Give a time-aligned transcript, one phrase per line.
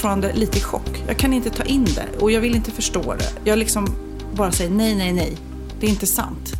[0.00, 1.02] Fortfarande lite i chock.
[1.06, 3.32] Jag kan inte ta in det och jag vill inte förstå det.
[3.44, 3.96] Jag liksom
[4.34, 5.36] bara säger nej, nej, nej.
[5.80, 6.52] Det är inte sant.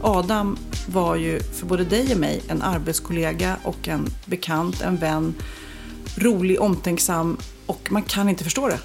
[0.00, 5.34] Adam var ju för både dig och mig en arbetskollega och en bekant, en vän.
[6.16, 8.78] Rolig, omtänksam och man kan inte förstå det.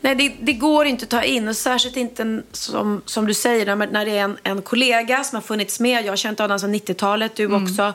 [0.00, 1.48] Nej, det, det går inte att ta in.
[1.48, 5.36] Och särskilt inte som, som du säger, när, när det är en, en kollega som
[5.36, 6.04] har funnits med.
[6.04, 7.92] Jag har känt Adam sedan 90-talet, du också.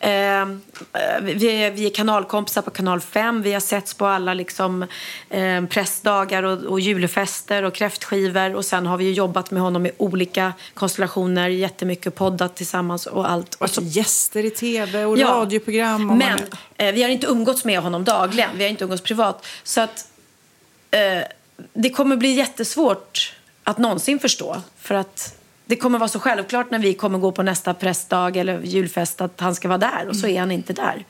[0.00, 0.46] Eh,
[1.22, 3.42] vi, vi är kanalkompisar på kanal 5.
[3.42, 4.82] Vi har setts på alla liksom,
[5.30, 8.54] eh, pressdagar och, och julfester och kräftskivor.
[8.54, 13.54] Och sen har vi jobbat med honom i olika konstellationer, jättemycket poddat tillsammans och allt.
[13.54, 15.26] Och Alltså så, gäster i tv och Ja.
[15.28, 16.10] radioprogram.
[16.10, 16.38] Och men man-
[16.76, 18.50] eh, vi har inte umgåtts med honom dagligen.
[18.56, 19.46] Vi har inte umgåtts privat.
[19.62, 20.06] Så att
[20.92, 21.24] eh,
[21.72, 24.62] det kommer bli jättesvårt att någonsin förstå.
[24.78, 28.60] För att det kommer vara så självklart när vi kommer gå på nästa pressdag eller
[28.60, 31.04] julfest att han ska vara där och så är han inte där.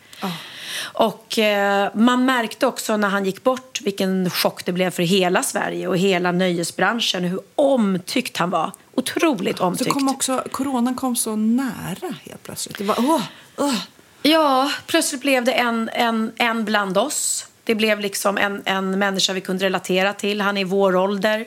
[0.83, 5.43] Och eh, man märkte också när han gick bort vilken chock det blev för hela
[5.43, 7.25] Sverige och hela nöjesbranschen.
[7.25, 8.73] Hur omtyckt han var.
[8.95, 9.93] Otroligt så omtyckt.
[9.93, 12.79] kom också, coronan kom så nära helt plötsligt.
[12.79, 13.23] Det var, åh,
[13.57, 13.79] åh.
[14.23, 17.47] Ja, plötsligt blev det en, en, en bland oss.
[17.65, 20.41] Det blev liksom en, en människa vi kunde relatera till.
[20.41, 21.45] Han är i vår ålder.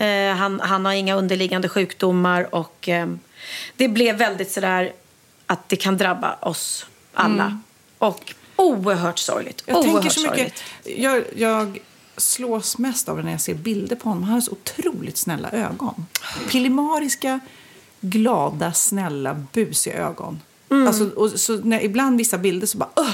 [0.00, 2.54] Eh, han, han har inga underliggande sjukdomar.
[2.54, 3.06] Och eh,
[3.76, 4.92] Det blev väldigt sådär
[5.46, 7.60] att det kan drabba oss alla.
[7.98, 9.62] Och oerhört sorgligt.
[9.66, 10.62] Jag oerhört tänker så mycket.
[10.84, 11.78] Jag, jag
[12.16, 14.22] slås mest av det när jag ser bilder på honom.
[14.22, 16.06] Han har så otroligt snälla ögon.
[16.50, 17.40] Pillemariska,
[18.00, 20.40] glada, snälla, busiga ögon.
[20.70, 20.86] Mm.
[20.88, 22.90] Alltså, och så när, ibland vissa bilder så bara...
[22.96, 23.12] "Ugh!"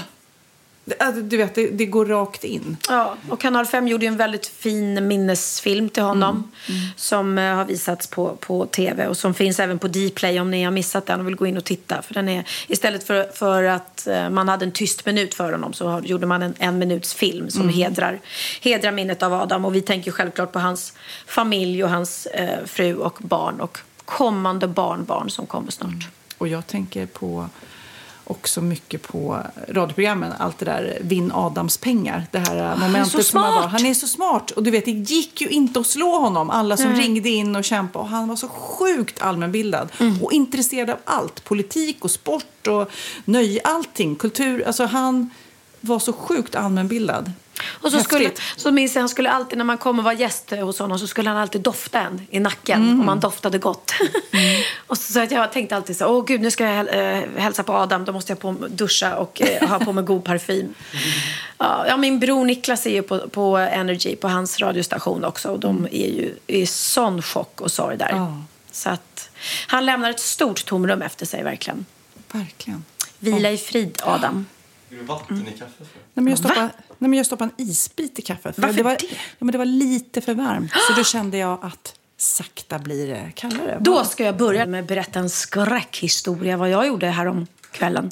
[0.98, 2.76] Alltså, Du vet, det, det går rakt in.
[2.88, 6.50] Ja, och Kanal 5 gjorde en väldigt fin minnesfilm till honom
[6.96, 10.64] som eh, har visats på, på tv och som finns även på Dplay om ni
[10.64, 12.02] har missat den och vill gå in och titta.
[12.02, 15.72] För den är, istället för, för att eh, man hade en tyst minut för honom
[15.72, 18.20] så gjorde man en en minuts film som hedrar,
[18.60, 19.64] hedrar minnet av Adam.
[19.64, 20.92] Och vi tänker självklart på hans
[21.26, 26.08] familj och hans eh, fru och barn och kommande barnbarn som kommer snart.
[26.38, 27.48] Och jag tänker på
[28.30, 30.32] också mycket på radioprogrammen.
[30.38, 32.26] Allt det där Vinn Adams pengar.
[32.30, 33.66] Det här momentet så som han var.
[33.68, 34.50] Han är så smart.
[34.50, 36.50] Och du vet, det gick ju inte att slå honom.
[36.50, 37.00] Alla som Nej.
[37.00, 38.02] ringde in och kämpade.
[38.02, 39.88] Och han var så sjukt allmänbildad.
[39.98, 40.22] Mm.
[40.22, 41.44] Och intresserad av allt.
[41.44, 42.90] Politik och sport och
[43.24, 43.60] nöje.
[43.64, 44.16] Allting.
[44.16, 44.66] Kultur.
[44.66, 45.30] Alltså han
[45.80, 47.32] var så sjukt allmänbildad.
[47.66, 50.50] Och så, skulle, så minns jag, han skulle alltid när man kom och var gäst
[50.50, 53.00] hos honom så skulle han alltid dofta en i nacken Mm.
[53.00, 53.92] om man doftade gott.
[54.86, 57.62] och så, så att jag tänkte alltid så åh gud nu ska jag eh, hälsa
[57.62, 60.74] på Adam, då måste jag på, duscha och eh, ha på mig god parfym.
[61.58, 65.60] Ja, ja, min bror Niklas är ju på, på Energy, på hans radiostation också och
[65.60, 68.10] de är ju i sån chock och sorg där.
[68.10, 68.42] Ja.
[68.70, 69.30] Så att
[69.66, 71.86] han lämnar ett stort tomrum efter sig verkligen.
[72.32, 72.84] Verkligen.
[73.18, 74.46] Vila i frid Adam.
[74.90, 75.78] Du vatten i kaffet?
[75.78, 76.36] Nej, men jag, Va?
[76.36, 78.54] stoppade, nej, men jag stoppade en isbit i kaffet.
[78.54, 79.06] För Varför det, var, det?
[79.10, 80.72] Ja, men det var lite för varmt.
[80.72, 83.78] Så då kände jag att sakta blir det kallare.
[83.80, 88.10] Då ska jag börja med att berätta en skräckhistoria vad jag gjorde här om kvällen.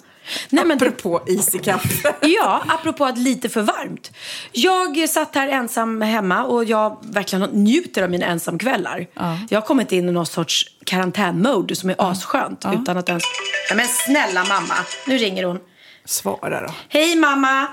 [0.48, 2.14] Nej, men, Apropå is i kaffe.
[2.26, 4.10] ja, apropå att lite för varmt.
[4.52, 9.06] Jag satt här ensam hemma och jag verkligen njuter av mina ensamkvällar.
[9.48, 12.64] Jag har kommit in i någon sorts karantänmode som är asskönt.
[12.80, 13.24] Utan att ens...
[13.70, 14.74] Nej, men snälla mamma,
[15.06, 15.58] nu ringer hon.
[16.06, 16.74] Svara då.
[16.88, 17.66] Hej mamma!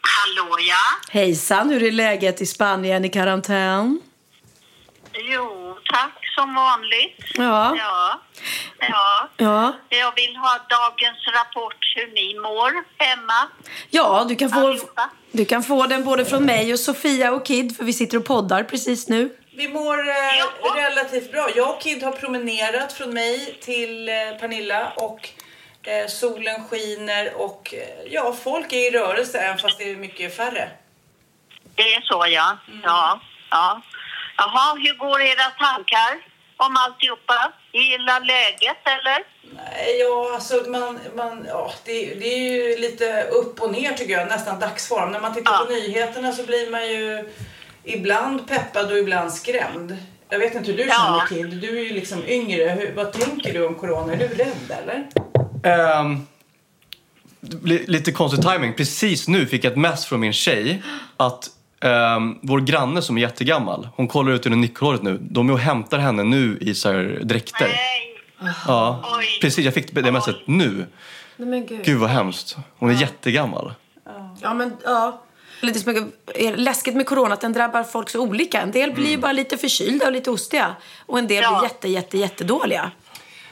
[0.00, 1.12] Hallå ja.
[1.12, 4.00] Hejsan, hur är läget i Spanien i karantän?
[5.12, 7.24] Jo tack som vanligt.
[7.34, 7.76] Ja.
[7.78, 8.20] Ja.
[8.78, 9.28] ja.
[9.36, 9.72] Ja.
[9.88, 13.48] Jag vill ha dagens rapport hur ni mår hemma.
[13.90, 15.10] Ja, du kan, få, Allihopa.
[15.32, 18.24] du kan få den både från mig och Sofia och Kid, för vi sitter och
[18.24, 19.36] poddar precis nu.
[19.56, 20.74] Vi mår eh, Ja.
[20.76, 21.48] relativt bra.
[21.56, 25.28] Jag och Kid har promenerat från mig till eh, Pernilla och
[26.08, 30.68] solen skiner och eh, ja, folk är i rörelse även fast det är mycket färre.
[31.74, 32.58] Det är så, ja.
[32.84, 33.20] ja.
[33.50, 33.82] ja.
[34.36, 36.18] Jaha, hur går era tankar
[36.56, 37.52] om alltihopa?
[37.72, 39.24] Gillar läget, eller?
[39.56, 44.12] Nej, Ja, alltså man, man, ja, det, det är ju lite upp och ner tycker
[44.12, 45.10] jag, nästan dagsform.
[45.12, 45.58] När man tittar Ja.
[45.66, 47.32] på nyheterna så blir man ju
[47.84, 49.96] ibland peppad och ibland skrämd.
[50.28, 50.94] Jag vet inte hur du Ja.
[50.94, 52.64] känner Kid, du är ju liksom yngre.
[52.70, 54.12] Hur, vad tänker du om corona?
[54.12, 55.06] Är du rädd eller?
[57.40, 58.74] Blir lite konstig timing.
[58.74, 60.82] Precis nu fick jag ett mess från min tjej
[61.16, 61.50] att
[61.80, 65.18] ehm, vår granne som är jättegammal, hon kollar ut genom nyckelhålet nu.
[65.20, 67.68] De är och hämtar henne nu i så här dräkter.
[68.40, 68.50] Nej.
[68.66, 69.26] Ja, Oj.
[69.40, 69.64] precis.
[69.64, 70.86] Jag fick det messet nu.
[71.36, 71.84] Nej, men gud.
[71.84, 72.56] Gud vad hemskt.
[72.78, 73.72] Hon är jättegammal.
[74.42, 75.22] Ja, men ja.
[75.60, 78.60] Lite som är läskigt med corona att den drabbar folk så olika.
[78.60, 80.76] En del blir ju bara lite förkylda och lite ostiga.
[81.06, 81.58] Och en del Ja.
[81.58, 82.90] blir jätte, jätte, jättedåliga.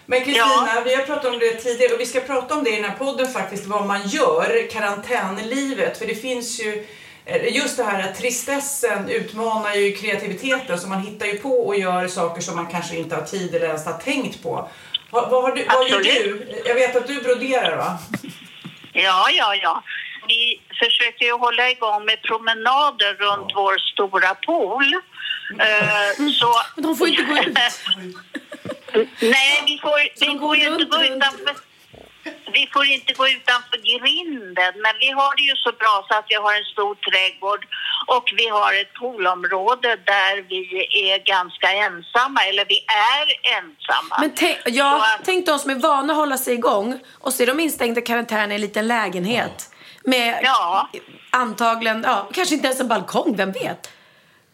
[0.06, 0.82] Men Kristina, Ja.
[0.84, 2.98] vi har pratat om det tidigare och vi ska prata om det i den här
[2.98, 5.98] podden faktiskt, vad man gör, karantänlivet.
[5.98, 6.86] För det finns ju,
[7.24, 11.78] eh, just det här att tristessen utmanar ju kreativiteten så man hittar ju på och
[11.78, 14.68] gör saker som man kanske inte har tid eller ens har tänkt på.
[15.10, 16.62] Vad, vad, har du, vad gör du?
[16.64, 17.98] Jag vet att du broderar va?
[18.92, 19.82] Ja, ja, ja.
[20.28, 24.94] Vi försöker ju hålla igång med promenader runt vår stora pool.
[25.60, 26.80] Eh, så...
[26.82, 27.56] De får inte gå ut.
[29.20, 31.54] Nej, vi får, vi går ju inte gå utanför...
[32.52, 36.24] Vi får inte gå utanför grinden, men vi har det ju så bra så att
[36.28, 37.66] vi har en stor trädgård
[38.06, 40.60] och vi har ett poolområde där vi
[41.10, 42.78] är ganska ensamma, eller vi
[43.14, 43.26] är
[43.58, 44.16] ensamma.
[44.20, 47.42] Men tänk, ja, att- tänk de som är vana att hålla sig igång och så
[47.42, 49.70] är de instängda i karantän i en liten lägenhet.
[50.04, 50.88] Med Ja.
[51.30, 53.92] antagligen, ja, kanske inte ens en balkong, vem vet?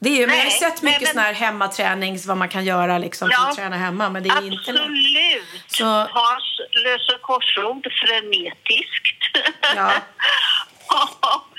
[0.03, 2.37] Det är ju, men jag har Nej, sett nej, mycket men- sån här hemmaträning, vad
[2.37, 3.49] man kan göra liksom för Ja.
[3.49, 4.09] att träna hemma.
[4.11, 5.65] Men det är inte Absolut.
[5.67, 9.23] Så- Hans löser korsord frenetiskt.
[9.77, 9.93] Ja.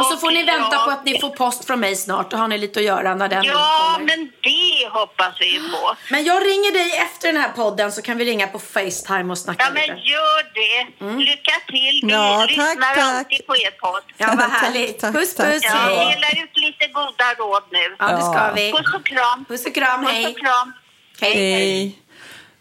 [0.00, 2.30] Och så får ni vänta på att ni får post från mig snart.
[2.30, 4.06] Då har ni lite att göra när den Ja, kommer.
[4.06, 5.96] men det hoppas vi på.
[6.10, 9.38] Men jag ringer dig efter den här podden så kan vi ringa på Facetime och
[9.38, 10.08] snacka Ja, men lite.
[10.08, 11.24] gör det.
[11.24, 12.00] Lycka till.
[12.06, 12.98] Vi Ja, tack, lyssnar tack.
[12.98, 14.02] alltid på er podd.
[14.16, 14.98] Ja, vad Tack, härligt.
[15.00, 15.46] tack, puss, tack.
[15.52, 15.62] puss.
[15.64, 15.96] Ja, Hej.
[16.14, 17.96] dela ut lite goda råd nu.
[17.98, 18.72] Ja, det ska vi.
[18.72, 19.44] Puss och kram.
[19.48, 20.26] Puss och kram, Puss hej.
[20.26, 20.72] och kram.
[21.20, 21.98] Hej.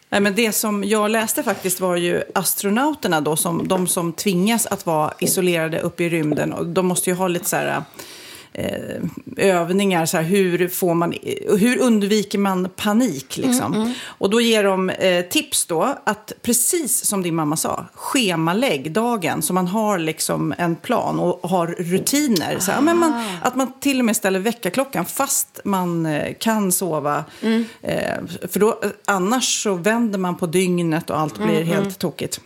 [0.09, 4.65] Nej, men det som jag läste faktiskt var ju astronauterna då, som, de som tvingas
[4.65, 6.53] att vara isolerade uppe i rymden.
[6.53, 7.83] Och de måste ju ha lite så här,
[9.37, 11.13] övningar, så här, hur, får man,
[11.59, 13.37] hur undviker man panik?
[13.37, 13.93] Liksom.
[14.05, 19.41] Och då ger de eh, tips då, att precis som din mamma sa, schemalägg dagen
[19.41, 22.59] så man har liksom en plan och har rutiner.
[22.59, 26.71] Så här, men man, att man till och med ställer väckarklockan fast man eh, kan
[26.71, 27.23] sova.
[27.81, 32.41] Eh, för då, eh, annars så vänder man på dygnet och allt blir helt tokigt.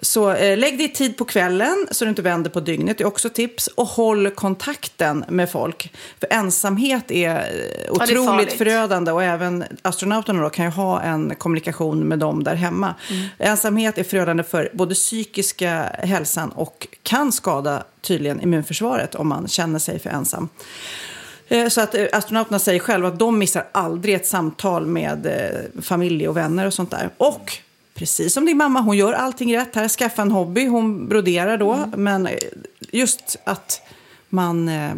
[0.00, 2.98] Så eh, lägg dig tid på kvällen så du inte vänder på dygnet.
[2.98, 3.66] Det är också tips.
[3.66, 5.92] Och håll kontakten med folk.
[6.20, 8.52] För ensamhet är eh, otroligt farligt.
[8.52, 12.94] förödande och även astronauterna då kan ju ha en kommunikation med dem där hemma.
[13.38, 19.78] Ensamhet är förödande för både psykiska hälsan och kan skada tydligen immunförsvaret om man känner
[19.78, 20.48] sig för ensam.
[21.48, 25.28] Eh, Så att eh, astronauterna säger själva att de missar aldrig ett samtal med
[25.82, 27.10] familj och vänner och sånt där.
[27.16, 27.52] Och
[28.00, 29.88] precis som din mamma, hon gör allting rätt här.
[29.88, 31.84] Skaffa en hobby, hon broderar då.
[31.96, 32.34] Men eh,
[32.92, 33.80] just att
[34.28, 34.94] man eh,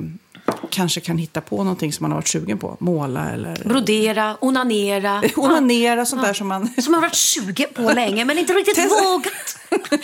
[0.70, 2.76] kanske kan hitta på någonting som man har varit sugen på.
[2.80, 5.22] Måla eller Brodera, onanera.
[5.36, 6.68] onanera, sånt där som man...
[6.82, 9.58] Som man har varit sugen på länge men inte riktigt vågat.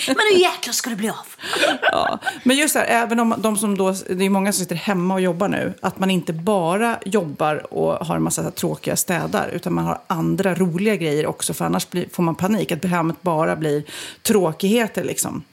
[0.06, 1.16] Men nu jäklar ska det bli av.
[1.82, 4.76] Ja, men just det här, även om de som då, det är många som sitter
[4.76, 9.48] hemma och jobbar nu, att man inte bara jobbar och har en massa tråkiga städar,
[9.52, 13.22] utan man har andra roliga grejer också, för annars blir, får man panik, att hemmet
[13.22, 13.84] bara blir
[14.22, 15.44] tråkigheter liksom.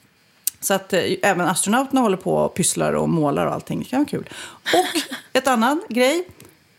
[0.65, 3.79] Så att eh, även astronauterna håller på och pysslar och målar och allting.
[3.79, 4.29] Det kan vara kul.
[4.63, 5.01] Och
[5.38, 6.27] ett annan grej.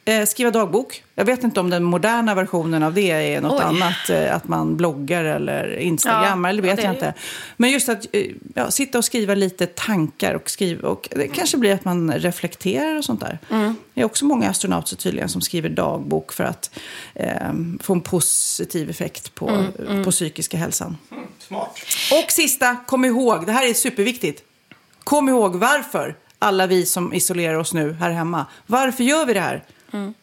[0.09, 1.03] Eh, skriva dagbok.
[1.15, 3.65] Jag vet inte om den moderna versionen av det är något Oj.
[3.65, 4.11] annat.
[4.11, 6.49] Eh, att man bloggar eller instagrammar.
[6.49, 7.15] Ja, eller vet ja, jag inte.
[7.57, 10.35] Men just att eh, ja, sitta och skriva lite tankar.
[10.35, 13.39] Och, skriva, och det kanske blir att man reflekterar och sånt där.
[13.51, 13.77] Mm.
[13.95, 16.79] Det är också många astronauter tydligen som skriver dagbok för att
[17.15, 20.97] eh, få en positiv effekt på, Mm, på psykiska hälsan.
[21.39, 21.79] Smart.
[22.25, 24.43] Och sista, kom ihåg, det här är superviktigt.
[25.05, 29.41] Kom ihåg varför alla vi som isolerar oss nu här hemma, varför gör vi det
[29.41, 29.65] här?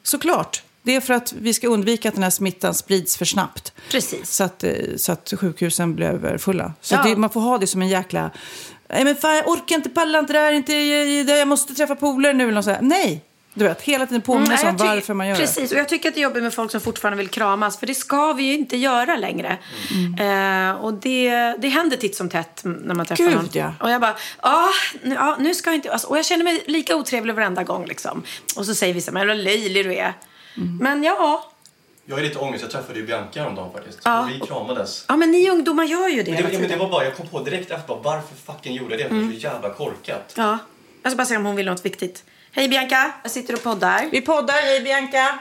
[0.03, 3.73] Såklart, Det är för att vi ska undvika att den här smittan sprids för snabbt.
[3.91, 4.31] Precis.
[4.31, 6.73] Så att, eh, så att sjukhusen blir överfulla.
[6.81, 7.03] Så Ja.
[7.03, 8.31] det, man får ha det som en jäkla...
[8.89, 10.73] Nej men fan, jag orkar inte, pallar inte det här, inte,
[11.33, 12.43] jag, måste träffa polare nu.
[12.43, 12.81] Eller något.
[12.81, 13.23] Nej!
[13.53, 16.15] Du vet, hela tiden påminna Mm, om varför man gör Precis, och jag tycker att
[16.15, 17.77] det är jobbigt med folk som fortfarande vill kramas.
[17.79, 19.57] För det ska vi ju inte göra längre.
[19.91, 20.69] Mm.
[20.69, 23.49] Eh, och det, det händer titt som tätt när man träffar Gud, någon.
[23.53, 23.73] ja.
[23.79, 24.69] Och jag bara, ah,
[25.01, 25.91] nu, ah, nu ska jag inte...
[25.91, 28.23] Alltså, och jag känner mig lika otrevlig varenda gång liksom.
[28.55, 30.13] Och så säger vissa, men vad löjlig du är.
[30.57, 30.77] Mm.
[30.77, 31.51] Men ja,
[32.05, 32.61] Jag har lite ångest.
[32.61, 33.99] Jag träffade ju Bianca häromdagen faktiskt.
[34.03, 34.21] Ja.
[34.21, 35.05] Och vi kramades.
[35.07, 37.27] ja, men ni ungdomar gör ju det Men det, men det var bara, jag kom
[37.27, 39.15] på direkt efter bara, varför fucking gjorde jag det?
[39.15, 40.33] Det är så jävla korkat.
[40.37, 40.57] Ja,
[41.03, 42.23] jag ska bara se om hon vill något viktigt.
[42.55, 44.09] Hej Bianca, jag sitter och poddar.
[44.11, 45.39] Vi poddar, hej Bianca!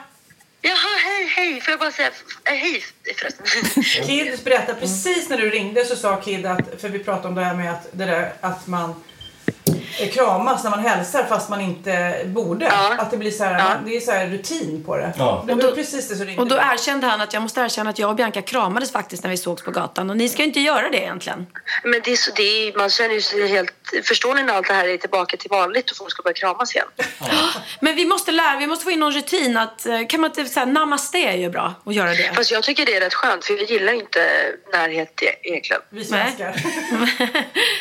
[0.60, 1.60] Jaha, hej, hej.
[1.60, 2.82] Får jag bara säga eh, hej
[3.18, 3.82] förresten?
[4.06, 7.44] Kid berättade precis när du ringde så sa Kid att, för vi pratade om det
[7.44, 8.94] här med att, det där, att man
[10.12, 12.64] kramas när man hälsar fast man inte borde.
[12.64, 12.94] Ja.
[12.98, 13.66] Att det blir så här, Ja.
[13.86, 15.12] det är så här rutin på det.
[15.18, 15.44] Ja.
[15.46, 16.42] Det var precis det som ringde.
[16.42, 19.30] Och då erkände han att jag måste erkänna att jag och Bianca kramades faktiskt när
[19.30, 20.10] vi sågs på gatan.
[20.10, 21.46] Och ni ska ju inte göra det egentligen.
[21.84, 23.72] Men det är så, det är, man känner ju sig helt...
[24.04, 26.74] Förstår ni när allt det här är tillbaka till vanligt och folk ska börja kramas
[26.74, 26.86] igen?
[27.80, 30.44] Men vi måste lära, vi måste få in någon rutin att, eh, kan man inte
[30.44, 32.30] säga namaste är ju bra att göra det.
[32.34, 34.28] Fast jag tycker det är rätt skönt för vi gillar inte
[34.72, 35.82] närhet e- egentligen.
[35.90, 36.54] Vi svenskar.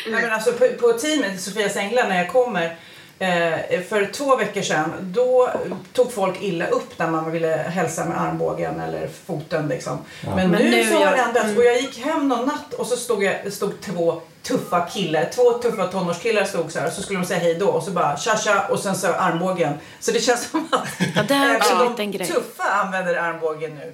[0.06, 2.76] Nej, men alltså, på, på teamet, Sofias Änglar, när jag kommer
[3.18, 5.50] eh, för två veckor sedan, då
[5.92, 9.68] tog folk illa upp när man ville hälsa med armbågen eller foten.
[9.68, 9.98] Liksom.
[10.22, 11.56] Men, Men nu, nu så har det ändrats.
[11.58, 15.52] Och jag gick hem någon natt och så stod, jag, stod två tuffa killar, två
[15.52, 16.90] tuffa tonårskillar stod så här.
[16.90, 19.74] Så skulle de säga hej då och så bara tja tja och sen så armbågen.
[20.00, 22.26] Så det känns som att Ja, det har också de blivit en grej.
[22.26, 23.92] tuffa använder armbågen nu.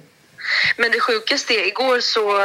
[0.77, 2.39] Men det sjukaste är, igår så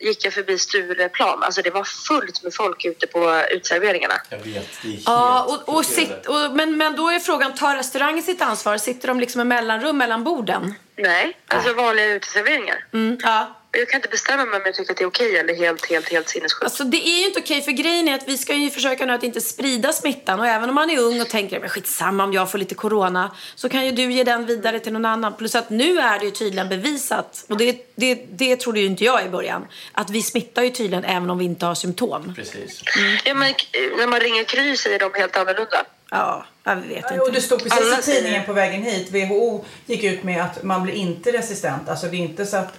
[0.00, 1.42] gick jag förbi Stureplan.
[1.42, 4.14] Alltså det var fullt med folk ute på utserveringarna.
[4.28, 4.44] Jag vet,
[4.82, 8.22] det är helt Ja, och, och sitt, och, men, men då är frågan, tar restaurangen
[8.22, 8.78] sitt ansvar?
[8.78, 10.74] Sitter de liksom i mellanrum mellan borden?
[10.96, 12.84] Nej, alltså vanliga uteserveringar.
[12.92, 13.57] Mm, ja.
[13.70, 16.08] Jag kan inte bestämma mig om jag tycker att det är okej eller helt, helt,
[16.08, 16.64] helt sinnessjukt.
[16.64, 19.12] Alltså det är ju inte okej för grejen är att vi ska ju försöka nu
[19.12, 22.32] att inte sprida smittan och även om man är ung och tänker men skitsamma om
[22.32, 25.36] jag får lite corona så kan ju du ge den vidare till någon annan.
[25.36, 29.04] Plus att nu är det ju tydligen bevisat och det, det, det trodde ju inte
[29.04, 32.34] jag i början att vi smittar ju tydligen även om vi inte har symptom.
[32.36, 32.82] Precis.
[33.24, 33.54] Ja, men,
[33.98, 35.86] när man ringer Kry säger de helt annorlunda.
[36.10, 37.30] Ja, jag vet Ja, Och inte.
[37.30, 39.10] det stod precis Alla i tidningen på vägen hit.
[39.12, 41.88] WHO gick ut med att man blir inte resistent.
[41.88, 42.74] Alltså det är inte så att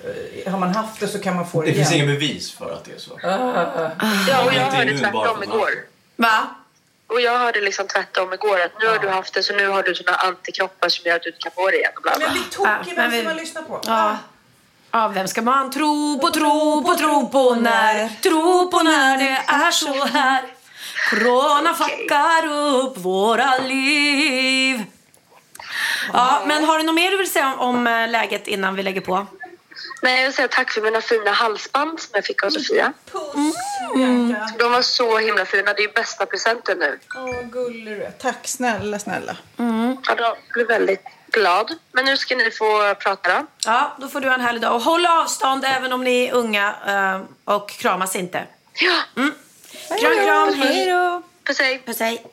[0.45, 2.05] eh, har man haft det så kan man få det, Det finns igen.
[2.09, 3.19] inga bevis för att det är så.
[3.21, 5.69] Ja, och jag inte hörde tvärtom igår.
[6.15, 6.47] Va?
[7.07, 9.83] Och jag hörde liksom tvärtom igår att nu har du haft det så nu har
[9.83, 11.91] du såna antikroppar som gör att du inte kan få det igen.
[11.95, 12.27] Och bla bla.
[12.27, 13.81] Men det är Ja, Vem ska vi- man lyssna på?
[13.87, 14.17] Ja.
[14.91, 18.09] Ja, vem ska man tro på, tro på, tro på när?
[18.23, 20.43] Tro på när det är så här.
[21.09, 24.83] Corona fuckar upp våra liv.
[26.13, 28.83] Ja, men har du något mer du vill säga om, om eh, läget innan vi
[28.83, 29.27] lägger på?
[30.01, 32.93] Nej, jag vill säga tack för mina fina halsband som jag fick av Sofia.
[33.11, 33.55] Puss,
[33.95, 34.49] Bianca.
[34.59, 35.73] De var så himla fina.
[35.73, 36.99] Det är ju bästa presenten nu.
[37.15, 38.07] Åh, gullig du.
[38.19, 39.37] Tack snälla, snälla.
[39.57, 41.71] Ja, jag blev väldigt glad.
[41.91, 43.45] Men nu ska ni få prata då.
[43.65, 44.75] Ja, då får du ha en härlig dag.
[44.75, 48.43] Och håll avstånd även om ni är unga eh, och kramas inte.
[48.73, 49.23] Ja,
[49.87, 50.85] Kram, kram, hej.
[50.85, 51.21] då.
[51.43, 51.81] puss hej.
[51.85, 52.23] Puss, hej.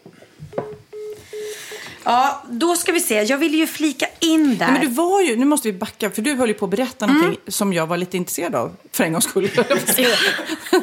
[2.08, 3.22] Ja, då ska vi se.
[3.22, 4.66] Jag vill ju flika in där.
[4.66, 6.70] Nej, men du var ju, nu måste vi backa, för du höll ju på att
[6.70, 9.50] berätta någonting som jag var lite intresserad av, för en gångs skull.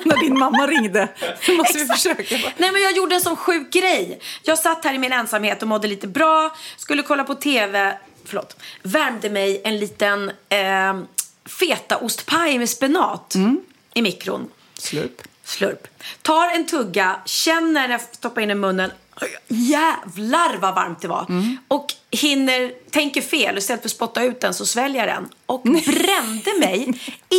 [0.05, 1.07] När din mamma ringde.
[1.47, 2.35] Nu måste vi försöka.
[2.57, 4.19] Nej men jag gjorde en sån sjuk grej.
[4.43, 8.57] Jag satt här i min ensamhet och mådde lite bra, skulle kolla på TV, förlåt,
[8.81, 10.99] värmde mig en liten eh,
[11.45, 13.35] fetaostpaj med spenat
[13.93, 14.49] i mikron.
[14.73, 15.21] Slurp.
[15.43, 15.87] Slurp.
[16.21, 18.91] Tar en tugga, känner när jag stoppar in i munnen.
[19.47, 21.25] Jävlar vad varmt det var.
[21.67, 23.57] Och hinner, tänker fel.
[23.57, 25.29] Istället för att spotta ut den så sväljer jag den.
[25.45, 26.93] Och brände mig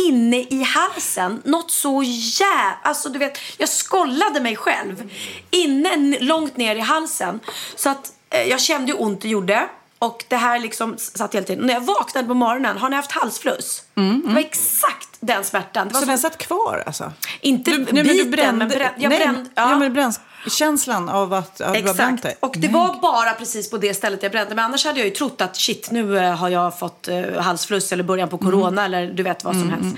[0.07, 1.41] inne i halsen.
[1.45, 2.77] Något så jävla...
[2.83, 5.09] Alltså du vet, jag skollade mig själv.
[5.51, 7.39] Inne, långt ner i halsen.
[7.75, 9.69] Så att eh, jag kände hur ont det gjorde.
[9.99, 11.65] Och det här liksom satt hela tiden.
[11.65, 13.83] När jag vaknade på morgonen, har ni haft halsfluss?
[13.93, 14.01] Det
[14.33, 15.87] var exakt den smärtan.
[15.87, 17.13] Det var Så som- den satt kvar alltså?
[17.41, 19.69] Inte Du, nej, men biten, brände, men brän- jag nej, brände- ja.
[19.71, 19.77] ja.
[19.79, 22.31] men bränns, känslan av att, att du har bränt dig.
[22.31, 22.43] Exakt.
[22.43, 24.55] Och det var bara precis på det stället jag brände.
[24.55, 27.91] Men annars hade jag ju trott att shit, nu eh, har jag fått uh, halsfluss
[27.91, 29.97] eller början på corona eller du vet vad som helst.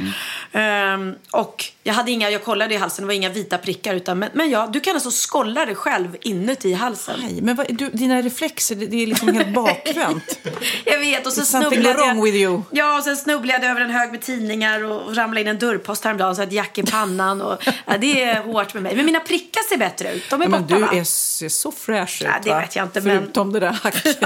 [0.52, 3.96] Ehm, och jag hade inga, jag kollade i halsen, det var inga vita prickar.
[3.96, 7.20] Utan, men, men ja, du kan alltså skolla dig själv inuti halsen.
[7.24, 10.40] Nej, men vad, du, dina reflexer, det, det är liksom helt bakvänt.
[10.86, 12.62] Jag vet, och something snubblade you.
[12.72, 15.60] Ja, och sen snubblade jag över en hög med tidningar och, och ramlade in en
[15.60, 17.42] dörrpost häromdagen så ett jack i pannan.
[17.42, 18.96] Och, ja, det är hårt med mig.
[18.96, 20.30] Men mina prickar ser bättre ut.
[20.30, 20.90] De De är Ja, men borta du va?
[20.94, 22.60] är, ser så fräsch ut Ja, det va?
[22.60, 24.18] vet jag inte, men- Förutom det där hacket.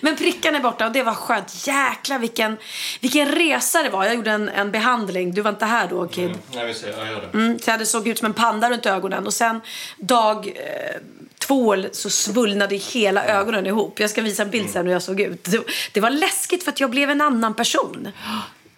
[0.00, 1.66] Men prickarna är borta och det var skönt.
[1.66, 2.56] Jäklar vilken,
[3.00, 4.04] vilken resa det var.
[4.04, 5.32] Jag gjorde en, en behandling.
[5.34, 6.30] Du var inte här då Kid.
[6.52, 7.38] Jag vill säga, jag gör det.
[7.38, 9.26] Mm, så jag såg ut som en panda runt ögonen.
[9.26, 9.60] Och sen
[9.98, 11.00] dag eh,
[11.38, 14.00] två så svullnade hela ögonen ihop.
[14.00, 15.44] Jag ska visa en bild sen hur jag såg ut.
[15.44, 15.60] Det,
[15.92, 18.08] det var läskigt för att jag blev en annan person.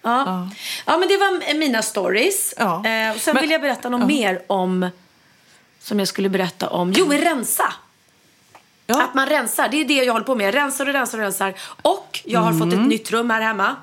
[0.04, 0.48] Ja,
[0.86, 0.98] ja.
[0.98, 2.54] men det var mina stories.
[2.58, 2.64] Ja.
[2.86, 4.88] Eh, och sen Men- vill jag berätta något mer om
[5.82, 6.92] som jag skulle berätta om.
[6.96, 7.72] Jo, rensa.
[8.86, 9.02] Ja.
[9.02, 10.46] Att man rensar, det är det jag håller på med.
[10.46, 11.54] Jag rensar och rensar och rensar.
[11.82, 12.80] Och jag har fått Mm.
[12.80, 13.76] ett nytt rum här hemma.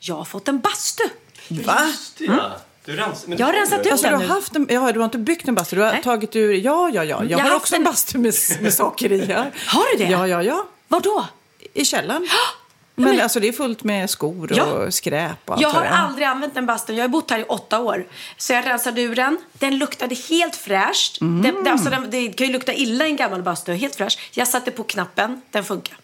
[0.00, 1.02] Jag har fått en bastu.
[1.48, 1.78] Va?
[1.86, 2.50] Just det, ja.
[2.84, 4.34] Du rens, men Jag har rensat ut Alltså, du den har nu.
[4.34, 6.02] haft en, ja, du har inte byggt en bastu, du har Nej.
[6.02, 7.24] tagit ur, ja, ja, ja.
[7.24, 9.26] Jag, har har också en en- bastu med, med saker i.
[9.28, 9.46] Ja.
[9.66, 10.10] Har du det?
[10.10, 10.66] Ja, ja, ja.
[10.88, 11.26] Var då?
[11.74, 12.28] I källaren.
[12.94, 14.90] Men alltså det är fullt med skor och Ja.
[14.90, 16.96] skräp och allt Jag har aldrig använt den bastun.
[16.96, 18.06] Jag har bott här i åtta år.
[18.36, 19.38] Så jag rensade ur den.
[19.52, 21.20] Den luktade helt fräscht.
[21.20, 21.42] Mm.
[21.42, 23.72] Den, det, alltså den, det kan ju lukta illa i en gammal bastu.
[23.72, 24.18] Helt fräsch.
[24.32, 25.42] Jag satte på knappen.
[25.50, 25.96] Den funkar.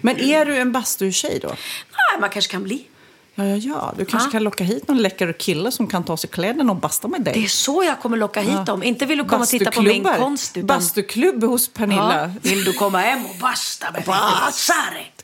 [0.00, 1.48] Men är du en bastutjej då?
[1.48, 2.86] Nej, man kanske kan bli.
[3.34, 3.94] Ja, ja, ja.
[3.98, 4.32] Du kanske Ja.
[4.32, 7.34] kan locka hit någon läcker kille som kan ta sig kläderna och basta med dig.
[7.34, 8.82] Det är så jag kommer locka hit dem.
[8.82, 10.56] Inte vill du komma och titta på min konst.
[10.56, 10.66] Utan...
[10.66, 12.22] Bastuklubb hos Pernilla.
[12.22, 12.30] Ja.
[12.50, 14.16] Vill du komma hem och basta med mig?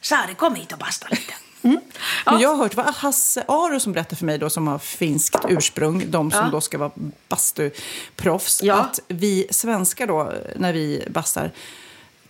[0.08, 1.32] Sari, kom hit och basta lite.
[1.62, 1.80] Mm.
[2.26, 2.32] Ja.
[2.32, 4.78] Men jag har hört, det var Hasse Aro som berättade för mig då, som har
[4.78, 6.50] finskt ursprung, de som Ja.
[6.50, 6.90] då ska vara
[7.28, 8.75] bastuproffs, Ja.
[8.75, 11.50] att vi svenskar då, när vi bastar,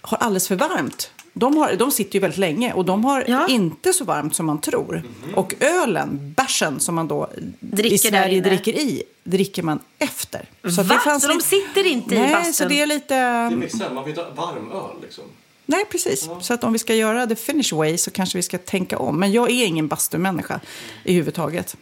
[0.00, 1.10] har alldeles för varmt.
[1.32, 3.46] De, har, de sitter ju väldigt länge och de har Ja.
[3.48, 5.02] inte så varmt som man tror.
[5.34, 8.48] Och ölen, bärsen som man då i Dricker där Sverige inne.
[8.48, 10.48] dricker i, dricker man efter.
[10.62, 10.82] Va?
[11.04, 12.52] det Så de sitter inte i Nej, bastun?
[12.54, 13.14] så det är lite...
[13.14, 15.24] Det är man vill ha varm öl liksom.
[15.66, 16.28] Nej, precis.
[16.40, 19.20] Så att om vi ska göra the finish way så kanske vi ska tänka om.
[19.20, 20.60] Men jag är ingen bastumänniska
[21.04, 21.76] i huvudtaget.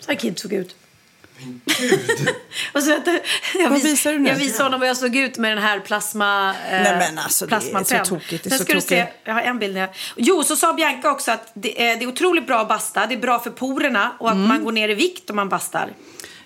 [0.00, 0.76] Så här Kid såg ut.
[2.72, 3.20] och så, du,
[3.54, 4.28] jag, Vad vis, visar du nu?
[4.28, 7.46] jag visade honom hur jag såg ut med den här plasma eh, Nej, men alltså,
[7.46, 8.04] det är så plasmapenn.
[8.06, 9.18] tokigt, det är Sen så ska du se, tokigt.
[9.24, 9.76] jag har en bild.
[9.76, 13.06] Jag, jo, så sa Bianca också att det är, det är otroligt bra att basta.
[13.06, 14.48] Det är bra för porerna och att Mm.
[14.48, 15.90] man går ner i vikt om man bastar.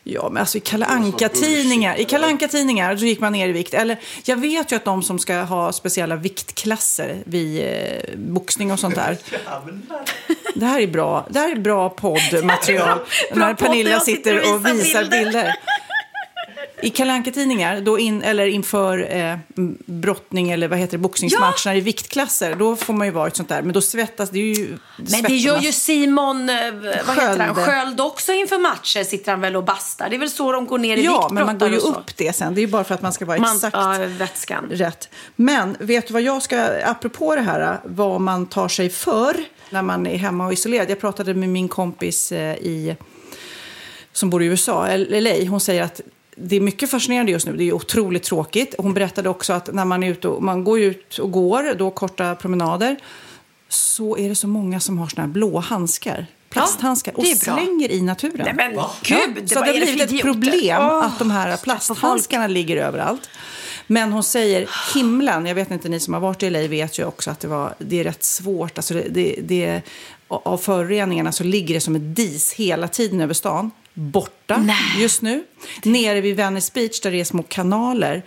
[0.08, 3.74] Ja, men alltså i Kalle Anka-tidningar, i Kalle Anka-tidningar så gick man ner i vikt.
[3.74, 8.78] Eller, jag vet ju att de som ska ha speciella viktklasser vid eh, boxning och
[8.78, 9.18] sånt där.
[10.54, 12.98] Det här är bra, det här är bra poddmaterial.
[13.34, 15.54] Bra när Pernilla sitter och visar bilder.
[16.82, 19.36] I Kalle Anka-tidningar, då in, eller inför eh,
[19.86, 23.48] brottning eller vad heter det, boxningsmatcherna i viktklasser, då får man ju vara ett sånt
[23.48, 23.62] där.
[23.62, 24.78] Men då svettas det ju...
[24.96, 26.56] Men det gör ju Simon eh,
[27.06, 27.54] vad heter han?
[27.54, 27.68] Sköld.
[27.68, 30.08] Sköld också inför matcher sitter han väl och bastar.
[30.10, 32.32] Det är väl så de går ner i Ja, men man går ju upp det
[32.36, 32.54] sen.
[32.54, 34.68] Det är ju bara för att man ska vara Man, exakt ja, vätskan.
[34.70, 35.08] rätt.
[35.36, 39.36] Men vet du vad jag ska, apropå det här, vad man tar sig för
[39.70, 40.90] när man är hemma och isolerad.
[40.90, 42.96] Jag pratade med min kompis eh, i,
[44.12, 45.48] som bor i USA, LA.
[45.48, 46.00] Hon säger att
[46.36, 47.56] det är mycket fascinerande just nu.
[47.56, 48.74] Det är otroligt tråkigt.
[48.78, 51.90] Hon berättade också att när man är ute och, man går ut och går, då
[51.90, 52.96] korta promenader,
[53.68, 56.26] så är det så många som har såna här blå handskar.
[56.50, 58.40] Plasthandskar och slänger i naturen.
[58.44, 60.32] Nej, men Ja, gud, så det är har det för blivit ett idioter?
[60.32, 63.28] problem Åh, att de här plasthandskarna ligger överallt.
[63.86, 67.04] Men hon säger himlen, jag vet inte, ni som har varit i LA vet ju
[67.04, 68.78] också att det, var, det är rätt svårt.
[68.78, 69.82] Alltså det, det, det,
[70.28, 73.70] av föroreningarna så ligger det som ett dis hela tiden över stan.
[73.98, 75.02] Borta Nej.
[75.02, 75.44] just nu.
[75.84, 78.22] Nere vid Venice Beach där det är små kanaler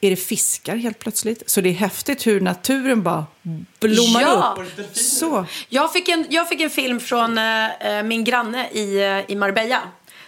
[0.00, 1.50] är det fiskar helt plötsligt.
[1.50, 3.26] Så det är häftigt hur naturen bara
[3.80, 4.56] blommar Ja.
[4.78, 4.96] upp.
[4.96, 5.46] Så.
[5.68, 9.80] Jag fick en, jag fick en film från eh, min granne i, eh, i Marbella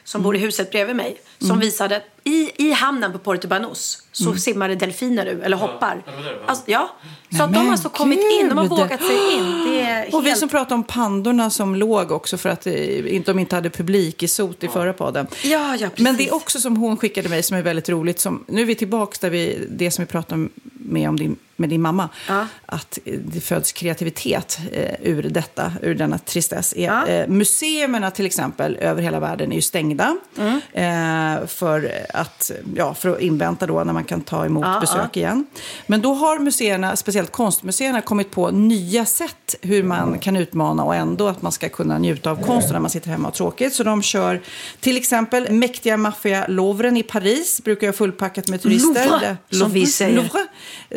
[0.04, 0.46] som bor i Mm.
[0.46, 1.16] huset bredvid mig.
[1.38, 4.38] Som visade i, i hamnen på Puerto Banús så Mm.
[4.38, 6.02] simmar det delfiner nu, eller hoppar.
[6.06, 6.36] Ja, det det.
[6.46, 6.90] Alltså, ja.
[7.36, 8.70] Så att de har alltså kommit in, de har gud.
[8.70, 9.64] vågat sig in.
[9.68, 10.40] Det är Och vi helt...
[10.40, 14.22] som pratade om pandorna som låg också för att eh, inte- de inte hade publik
[14.22, 15.26] i sot i förra podden.
[15.44, 15.98] Ja, ja, precis.
[16.04, 18.20] Men det är också som hon skickade mig som är väldigt roligt.
[18.20, 21.68] Som, nu är vi tillbaka där vi, det som vi pratade med om din, med
[21.68, 22.08] din mamma.
[22.28, 22.46] Ja.
[22.66, 26.72] Att eh, det föds kreativitet eh, ur detta, ur denna tristess.
[26.72, 27.06] Eh, Ja.
[27.06, 30.16] eh, museerna till exempel över hela världen är ju stängda.
[30.38, 30.60] Mm.
[30.72, 35.16] Eh, för, att, ja, för att invänta då när man kan ta emot Ja, besök
[35.16, 35.46] igen.
[35.86, 40.94] Men då har museerna, speciellt konstmuseerna, kommit på nya sätt hur man kan utmana och
[40.94, 43.74] ändå att man ska kunna njuta av konsten när man sitter hemma och tråkigt.
[43.74, 44.40] Så de kör
[44.80, 49.04] till exempel mäktiga maffia Louvren i Paris, brukar jag fullpackat med turister.
[49.08, 50.16] Louvre, Där- som vi säger.
[50.16, 50.46] Louvre,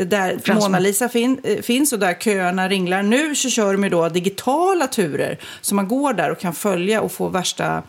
[0.05, 0.71] där Fransman.
[0.71, 3.03] Mona Lisa fin, finns och där köerna ringlar.
[3.03, 7.01] Nu så kör de ju då digitala turer så man går där och kan följa
[7.01, 7.83] och få värsta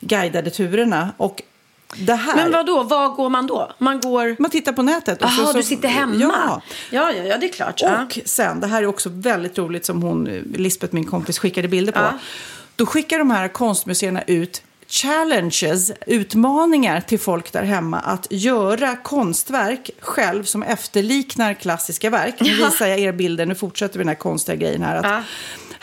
[0.00, 1.10] guidade turerna.
[1.16, 1.42] Och
[1.98, 2.36] det här...
[2.36, 2.82] Men vad då?
[2.82, 3.72] Var går man då?
[3.78, 4.36] Man går...
[4.38, 5.22] Man tittar på nätet.
[5.22, 6.14] och så- Jaha, så- du sitter hemma?
[6.20, 6.62] Ja.
[6.90, 7.80] ja, ja, ja det är klart.
[7.82, 8.02] Ja.
[8.04, 10.24] Och sen, det här är också väldigt roligt som hon,
[10.56, 11.98] Lisbeth, min kompis, skickade bilder på.
[12.00, 12.18] Ja.
[12.76, 19.90] Då skickar de här konstmuseerna ut challenges, utmaningar till folk där hemma att göra konstverk
[20.00, 22.34] själv som efterliknar klassiska verk.
[22.40, 24.96] Nu visar jag er bilder, nu fortsätter vi den här konstiga grejen här.
[24.96, 25.22] Att Ja.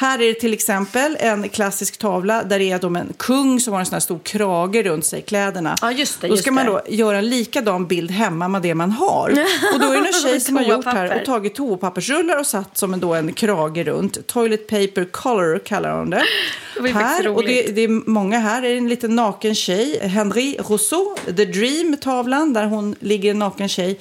[0.01, 3.73] Här är det till exempel en klassisk tavla där det är de en kung som
[3.73, 5.75] har en sån här stor krage runt sig kläderna.
[5.81, 6.71] Ja, just det, då ska man det.
[6.71, 9.29] då göra en likadan bild hemma med det man har.
[9.73, 12.77] Och då är det en tjej som har gjort här och tagit toapappersrullar och satt
[12.77, 14.27] som en, då en krage runt.
[14.27, 16.23] Toilet paper color kallar hon det.
[16.81, 18.61] Det här, och det, det är många här.
[18.61, 19.99] Det är en liten naken tjej.
[20.07, 23.99] Henri Rousseau, The Dream-tavlan där hon ligger en naken tjej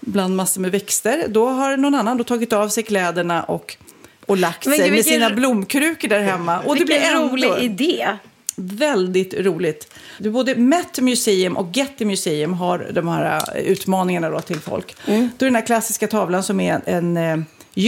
[0.00, 1.24] bland massor med växter.
[1.28, 3.76] Då har någon annan då tagit av sig kläderna och,
[4.26, 6.60] och lagt sig med sina blomkrukor där hemma.
[6.60, 8.08] Och det blir ändå rolig idé.
[8.56, 9.92] väldigt roligt.
[10.18, 14.96] Både Met Museum och Getty Museum har de här eh, utmaningarna då till folk.
[15.06, 15.30] Mm.
[15.38, 17.38] Då är den här klassiska tavlan som är en, eh,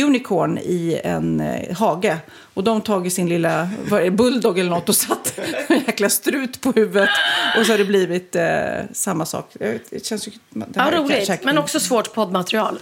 [0.07, 2.16] unicorn i en eh, hage.
[2.59, 6.61] Och de tagit sin lilla vad det, bulldog eller något och satt en jäkla strut
[6.61, 7.09] på huvudet.
[7.59, 8.44] Och så har det blivit eh,
[8.92, 9.57] samma sak.
[9.61, 10.31] Eh, Det känns ju...
[10.51, 11.27] det Ja, här roligt.
[11.27, 12.79] säkert- Men också svårt poddmaterial.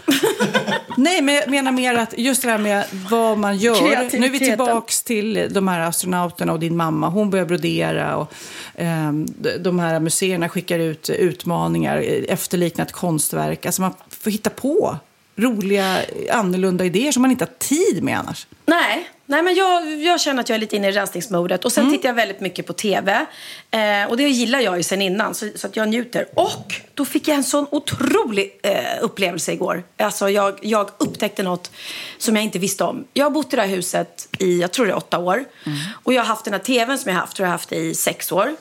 [0.97, 4.19] Nej, men jag menar mer att just det här med vad man gör.
[4.19, 7.09] Nu är vi tillbaks till de här astronauterna och din mamma.
[7.09, 8.33] Hon börjar brodera och
[8.77, 13.67] de- de här museerna skickar ut utmaningar, eh, efterliknat konstverk.
[13.67, 14.97] Alltså man får hitta på
[15.37, 16.01] roliga,
[16.33, 18.47] annorlunda idéer som man inte har tid med annars.
[18.67, 21.65] Nej, nej men jag, jag känner att jag är lite inne i rensningsmodet.
[21.65, 21.97] Och sen Mm.
[21.97, 23.27] tittar jag väldigt mycket på tv.
[23.71, 26.27] Eh, och det gillar jag ju sen innan, så, så att jag njuter.
[26.35, 29.83] Och då fick jag en sån otrolig eh, upplevelse igår.
[29.99, 31.71] Alltså jag, jag upptäckte något
[32.19, 33.05] som jag inte visste om.
[33.13, 35.35] Jag har bott i det här huset i, jag tror det är åtta år.
[35.67, 35.79] Mm.
[36.03, 37.95] Och jag har haft den här tvn som jag haft, tror jag har haft i
[37.95, 38.57] sex år.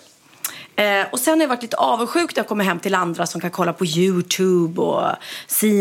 [0.75, 3.41] Eh, och sen har jag varit lite avundsjuk när jag kommer hem till andra som
[3.41, 5.11] kan kolla på YouTube och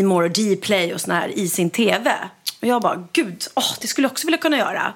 [0.05, 2.13] More och Dplay och här i sin TV.
[2.61, 4.93] Och jag bara, gud, åh, det skulle jag också vilja kunna göra.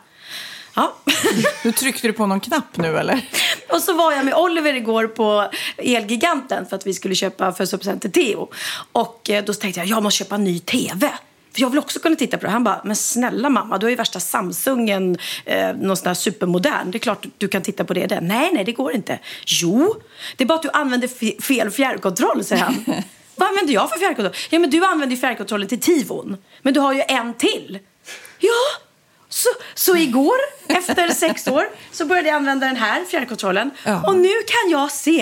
[0.74, 0.96] Ja.
[1.64, 3.22] Nu tryckte du på någon knapp nu eller?
[3.70, 8.02] och så var jag med Oliver igår på Elgiganten för att vi skulle köpa födelsedagspresent
[8.02, 8.50] till Theo.
[8.92, 11.12] Och eh, då tänkte jag, jag måste köpa en ny TV.
[11.56, 12.52] Jag vill också kunna titta på det.
[12.52, 16.92] Han bara, men snälla mamma, du har ju värsta Samsungen, eh, någon sån här supermodern.
[16.92, 18.22] Det är klart du kan titta på det där.
[18.22, 19.20] Nej, nej, det går inte.
[19.46, 19.96] Jo,
[20.38, 22.86] det är bara att du använder fe- fel fjärrkontroll, säger han.
[23.36, 24.36] Vad använder jag för fjärrkontroll?
[24.50, 26.38] Ja, men du använder ju fjärrkontrollen till Tivon.
[26.62, 27.80] Men du har ju en till.
[28.40, 28.50] Ja,
[29.30, 30.38] så, så igår,
[30.68, 33.72] efter sex år, så började jag använda den här fjärrkontrollen.
[33.84, 34.04] Ja.
[34.08, 35.22] Och nu kan jag se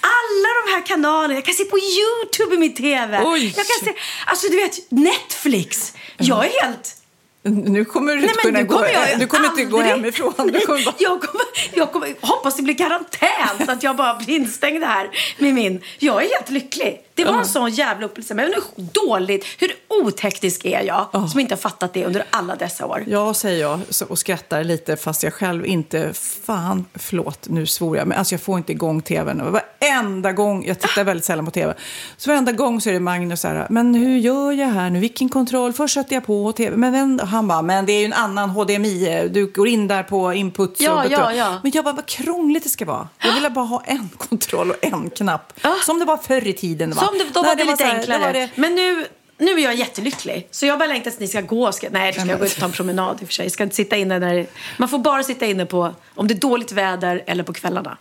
[0.00, 1.34] alla de här kanalerna.
[1.34, 3.20] Jag kan se på YouTube i min TV.
[3.24, 3.44] Oj.
[3.56, 3.92] Jag kan se,
[4.26, 5.92] alltså du vet, Netflix.
[6.16, 6.94] Jag är helt...
[7.42, 8.84] Nu kommer du inte Nej, kunna gå,
[9.18, 10.32] du kommer inte gå aldrig- hemifrån.
[10.52, 10.94] Du kommer bara...
[10.98, 11.44] jag, kommer,
[11.74, 15.82] jag kommer, hoppas det blir karantän så att jag bara blir instängd här med min...
[15.98, 17.00] Jag är helt lycklig.
[17.24, 18.34] Det var en sån jävla upplevelse.
[18.34, 22.86] Men hur dåligt, hur oteknisk är jag som inte har fattat det under alla dessa
[22.86, 23.04] år?
[23.06, 26.12] Ja, säger jag och skrattar lite fast jag själv inte...
[26.44, 28.06] Fan, förlåt, nu svor jag.
[28.06, 29.42] Men alltså jag får inte igång tvn.
[29.52, 31.74] Varenda gång, jag tittar väldigt sällan på tv,
[32.16, 35.00] så varenda gång så är det Magnus så här, men hur gör jag här nu?
[35.00, 35.72] Vilken kontroll?
[35.72, 37.18] Först sätter jag på tv, men vem?
[37.18, 39.28] Han bara, men det är ju en annan HDMI.
[39.32, 40.80] Du går in där på input.
[40.80, 41.58] Ja, och ja, ja.
[41.62, 43.08] Men jag bara, vad krångligt det ska vara.
[43.22, 45.52] Jag vill bara ha en kontroll och en knapp.
[45.86, 46.90] Som det var förr i tiden.
[46.90, 47.07] Va?
[47.18, 48.18] Det, då När var det, lite här- då enklare.
[48.20, 49.06] var det- Men nu,
[49.38, 50.48] nu är jag jättelycklig.
[50.50, 51.72] Så jag bara längtar att ni ska gå.
[51.72, 53.44] Ska, nej, då ska jag gå ut och ta en promenad i och för sig.
[53.44, 56.38] Jag ska inte sitta inne när Man får bara sitta inne på om det är
[56.38, 57.96] dåligt väder eller på kvällarna.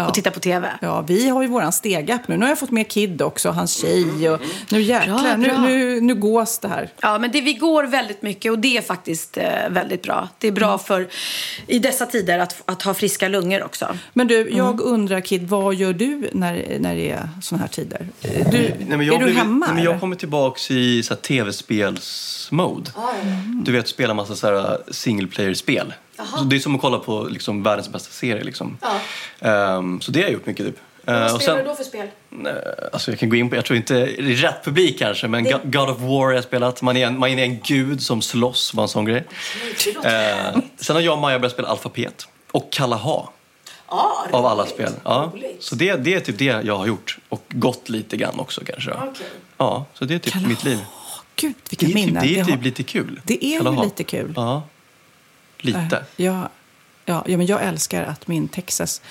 [0.00, 0.08] Ja.
[0.08, 0.70] Och titta på tv.
[0.80, 2.36] Ja, vi har ju våran stegapp nu.
[2.36, 4.30] Nu har jag fått med Kid också, hans tjej.
[4.30, 5.60] Och nu jäklar, Bra, nu, bra.
[5.60, 6.88] nu, nu gås det här.
[7.00, 10.28] Ja, men det, vi går väldigt mycket och det är faktiskt eh, väldigt bra.
[10.38, 10.78] Det är bra Mm.
[10.78, 11.08] för
[11.66, 13.96] i dessa tider att, att ha friska lungor också.
[14.12, 14.56] Men du, Mm.
[14.56, 18.08] jag undrar Kid, vad gör du när, när det är såna här tider?
[18.22, 19.66] Du, Nej, men jag är du hemma?
[19.66, 22.90] Nej, men jag kommer tillbaka i tv-spelsmode.
[23.64, 25.94] Du vet, spela massa så här, single player-spel.
[26.38, 28.44] Så det är som att kolla på liksom, världens bästa serie.
[28.44, 28.78] Liksom.
[29.40, 30.66] Ehm, så det har jag gjort mycket.
[30.66, 30.76] Typ.
[31.06, 32.06] Eh, och sen- för spel?
[32.46, 32.52] Eh,
[32.92, 35.44] Alltså jag kan gå in på, jag tror inte det är rätt publik kanske, men
[35.44, 36.82] God- God of War har jag spelat.
[36.82, 39.24] Man är en, man är en gud som slåss, var en sån grej.
[40.04, 43.28] Eh, sen har jag och Maja börjat spela Alfapet och Kalaha.
[44.30, 44.92] av alla spel.
[45.04, 45.32] Ja.
[45.60, 47.18] Så det, det är typ det jag har gjort.
[47.28, 48.90] Och gått lite grann också kanske.
[49.56, 50.78] Ja, så det är typ mitt liv.
[51.36, 52.22] Gud, Det vilka är, typ, minnen.
[52.26, 53.20] det är har- typ lite kul.
[53.24, 53.84] Det är ju Kalaha.
[53.84, 54.32] lite kul.
[54.36, 54.62] Ja,
[55.60, 56.04] lite.
[56.16, 56.48] Ja,
[57.04, 59.02] ja, ja, men jag älskar att min Texas,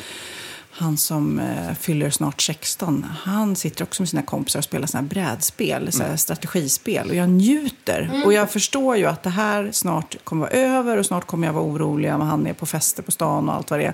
[0.72, 5.02] han som eh, fyller snart 16, han sitter också med sina kompisar och spelar såna
[5.02, 6.18] här brädspel, så här Mm.
[6.18, 7.10] strategispel.
[7.10, 8.22] Och jag njuter.
[8.26, 11.54] Och jag förstår ju att det här snart kommer vara över och snart kommer jag
[11.54, 13.94] vara orolig om han är på fester på stan och allt vad det är.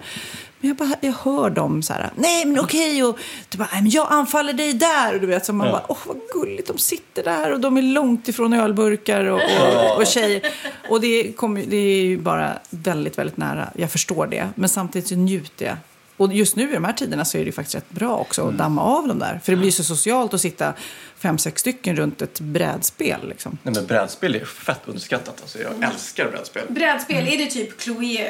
[0.63, 3.89] Men jag, bara, jag hör dem så här, nej men okej, och du bara, men
[3.89, 5.13] jag anfaller dig där.
[5.13, 5.73] Och du vet, så man Ja.
[5.73, 9.97] bara, åh vad gulligt, de sitter där och de är långt ifrån ölburkar och, och,
[9.97, 10.41] och tjejer.
[10.89, 13.69] Och det, kommer, det är ju bara väldigt, väldigt nära.
[13.75, 14.49] Jag förstår det.
[14.55, 15.75] Men samtidigt så njuter jag
[16.17, 18.47] Och just nu i de här tiderna så är det ju faktiskt rätt bra också
[18.47, 19.41] att damma av dem där.
[19.43, 20.73] För det blir så socialt att sitta
[21.17, 23.29] fem, sex stycken runt ett brädspel.
[23.29, 23.57] Liksom.
[23.63, 25.41] Nej men brädspel är fett underskattat.
[25.41, 26.63] Alltså, jag älskar brädspel.
[26.69, 28.29] Brädspel, är det typ Clue,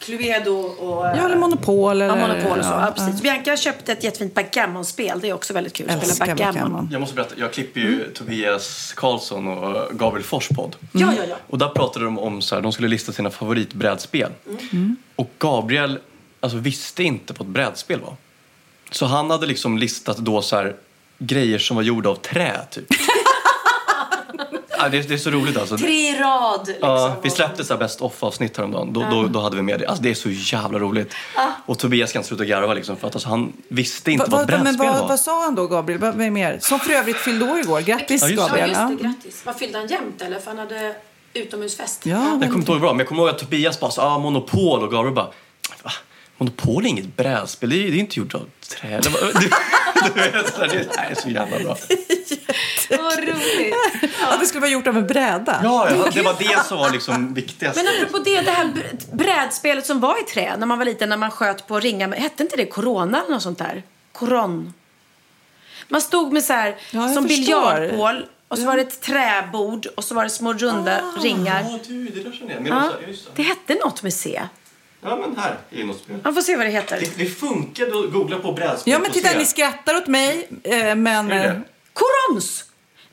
[0.00, 1.04] Cluedo och...
[1.04, 1.90] Ja, eller Monopol.
[1.90, 2.70] Eller, Ja, Monopol och så.
[2.70, 3.14] Ja, precis.
[3.14, 3.22] ja.
[3.22, 5.18] Bianca köpte ett jättefint backgammon-spel.
[5.20, 6.54] Det är också väldigt kul att spela backgammon.
[6.54, 6.88] backgammon.
[6.92, 10.76] Jag måste berätta, jag klipper ju Tobias Karlsson och Gabriel Fors podd.
[10.92, 11.36] Ja, ja, ja.
[11.46, 14.30] Och där pratade de om så här, de skulle lista sina favoritbrädspel.
[15.16, 15.98] Och Gabriel
[16.40, 18.16] alltså, visste inte vad ett brädspel var.
[18.90, 20.76] Så han hade liksom listat då så här,
[21.18, 22.86] grejer som var gjorda av trä typ.
[24.80, 25.76] Ja, det, är- det är så roligt alltså.
[25.78, 26.66] Tre rad.
[26.66, 26.88] Liksom.
[26.88, 28.92] Ja, vi släppte så här best off avsnitt häromdagen.
[28.92, 29.86] Då, då, då hade vi med det.
[29.86, 31.14] Alltså, det är så jävla roligt.
[31.66, 34.50] Och Tobias kan inte sluta garva liksom, för att alltså, han visste inte Va, vad
[34.50, 35.08] va, men brädspel vad, var.
[35.08, 36.00] vad sa han då, Gabriel?
[36.00, 36.58] Vad, vad är mer?
[36.62, 37.80] Som för övrigt fyllde år igår.
[37.80, 38.36] Grattis, Ja.
[38.36, 38.70] Gabriel.
[38.74, 39.08] Ja, just det.
[39.08, 39.12] Ja.
[39.14, 39.42] Grattis.
[39.46, 40.38] Vad fyllde han jämt eller?
[40.38, 40.94] För han hade
[41.34, 42.06] utomhusfest.
[42.06, 44.18] Ja, Jag kommer inte ihåg bra, men jag kommer ihåg att Tobias bara sa ah,
[44.18, 45.28] Monopol och Gabriel bara
[45.82, 45.92] Va?
[46.38, 49.00] Monopol är inget brädspel, det är, det är inte gjort av trä.
[49.02, 49.50] Det, var, du,
[50.14, 51.76] du vet, det här är så jävla bra.
[52.90, 53.74] Vad roligt.
[54.20, 55.60] Ja, det skulle vara gjort av en bräda.
[55.64, 57.76] Ja, ja, det var det som var liksom viktigast.
[57.76, 61.08] Men apropå det, det här br- brädspelet som var i trä när man var liten,
[61.08, 62.12] när man sköt på ringar.
[62.12, 63.82] Hette inte det Corona eller något sånt där?
[64.12, 64.74] Koron.
[65.88, 70.04] Man stod med så här, Ja, som biljardbål och så var det ett träbord och
[70.04, 71.66] så var det små runda ringar.
[71.70, 72.62] Ja, du, det där känner jag.
[72.62, 72.90] Men Ja,
[73.34, 73.42] det.
[73.42, 74.42] hette något med C.
[75.00, 76.16] Ja, men här är något spel.
[76.24, 77.00] Man får se vad det heter.
[77.00, 79.38] Det, det funkade att googla på brädspel Ja, men titta, se.
[79.38, 81.30] ni skrattar åt mig, eh, men...
[81.30, 81.56] Är det eh?
[81.92, 82.64] Korons!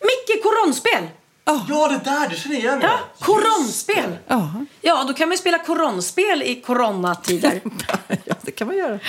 [0.02, 1.08] Micke Koronspel!
[1.46, 2.80] Ja, det där, det känner jag igen.
[2.82, 4.18] Ja, koronspel!
[4.28, 7.62] Ja, Ja, då kan man ju spela koronspel i coronatider.
[8.26, 9.00] ja, det kan man göra.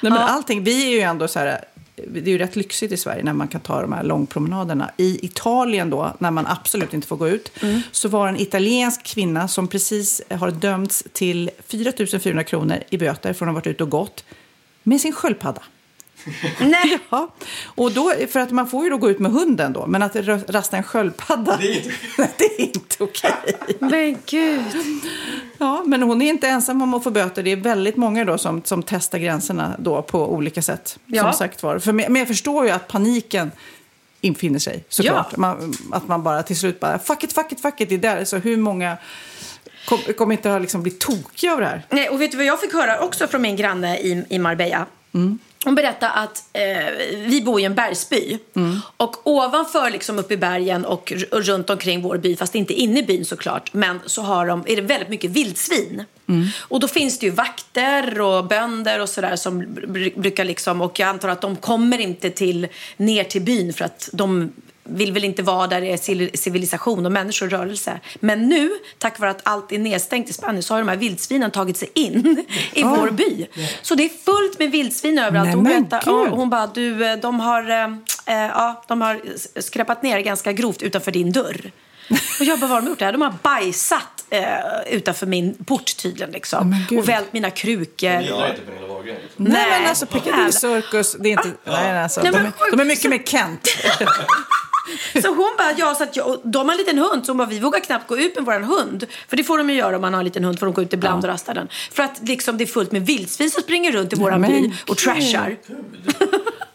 [0.00, 1.64] Nej, men allting, vi är ju ändå så här...
[1.96, 4.90] Det är ju rätt lyxigt i Sverige när man kan ta de här långpromenaderna.
[4.96, 7.52] I Italien då, när man absolut inte får gå ut,
[7.92, 13.32] så var en italiensk kvinna som precis har dömts till 4 400 kronor i böter
[13.32, 14.24] för att ha varit ute och gått
[14.82, 15.62] med sin sköldpadda.
[16.60, 17.28] Nej, Ja,
[17.64, 20.16] och då, för att man får ju då gå ut med hunden då, men att
[20.48, 21.90] rasta en sköldpadda, Det är inte-
[22.38, 23.32] det är inte okej.
[23.78, 24.62] men gud.
[25.58, 27.42] Ja, men hon är inte ensam om att få böter.
[27.42, 30.98] Det är väldigt många då som, som testar gränserna då på olika sätt.
[31.06, 31.22] Ja.
[31.22, 31.78] Som sagt var.
[31.78, 33.50] För, men jag förstår ju att paniken
[34.20, 35.26] infinner sig såklart.
[35.30, 35.38] Ja.
[35.40, 37.88] Man, att man bara till slut bara, fuck it, fuck it, fuck it.
[37.88, 38.24] Det är där.
[38.24, 38.96] Så hur många
[39.88, 41.82] kom- kommer inte att liksom bli tokiga av det här?
[41.90, 44.86] Nej, och vet du vad jag fick höra också från min granne i, i Marbella?
[45.66, 46.62] Hon berättade att eh,
[47.16, 48.38] vi bor i en bergsby.
[48.96, 53.02] Och ovanför, liksom uppe i bergen och runt omkring vår by, fast inte inne i
[53.02, 56.04] byn såklart, men så har de, är det väldigt mycket vildsvin.
[56.60, 61.00] Och då finns det ju vakter och bönder och sådär som br- brukar liksom, och
[61.00, 64.52] jag antar att de kommer inte till, ner till byn för att de
[64.88, 68.00] vill väl inte vara där det är civil- civilisation och människor och rörelse.
[68.20, 71.50] Men nu, tack vare att allt är nedstängt i Spanien, så har de här vildsvinen
[71.50, 73.46] tagit sig in i vår by.
[73.82, 75.46] Så det är fullt med vildsvin överallt.
[75.46, 76.32] Nej, hon, men berättar, ja, gud.
[76.32, 77.84] hon bara, du, eh, de har, eh,
[78.26, 79.20] eh, ja, de har
[79.60, 81.70] skräpat ner ganska grovt utanför din dörr.
[82.40, 82.98] Och jag bara, vad har de gjort?
[82.98, 83.12] Det?
[83.12, 84.42] De har bajsat eh,
[84.90, 86.30] utanför min port tydligen.
[86.30, 86.70] Liksom.
[86.70, 86.98] men gud.
[86.98, 88.10] och vält mina krukor.
[88.10, 89.16] Jag gillar inte Pernilla Wahlgren.
[89.22, 89.44] Liksom.
[89.44, 89.80] Nej, Nej.
[89.80, 91.50] men alltså Piccadilly Circus, det är inte...
[91.64, 93.68] Nej, alltså, Nej, de, men är, de är mycket mer Kent.
[95.22, 97.48] Så hon bara, ja, så att jag, de har en liten hund, så hon bara,
[97.48, 99.06] vi vågar knappt gå ut med våran hund.
[99.28, 100.82] För det får de ju göra om man har en liten hund, får de gå
[100.82, 101.68] ut ibland och rasta den.
[101.92, 104.72] För att liksom, det är fullt med vildsvin som springer runt i våran men by
[104.88, 105.56] och trashar.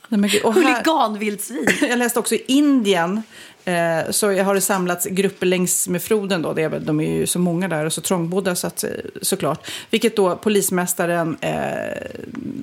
[0.07, 0.41] Nej.
[0.43, 1.67] Och här- Huliganvildsvin.
[1.81, 3.23] Jag läste också i Indien
[3.65, 6.41] eh, så har det samlats grupper längs med floden.
[6.41, 6.53] Då.
[6.53, 8.89] Det är, de är ju så många där och så trångbodda så att, eh,
[9.21, 9.71] såklart.
[9.89, 11.51] Vilket då polismästaren eh,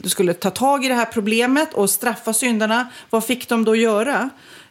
[0.04, 2.88] skulle ta tag i det här problemet och straffa syndarna.
[3.10, 4.30] Vad fick de då göra?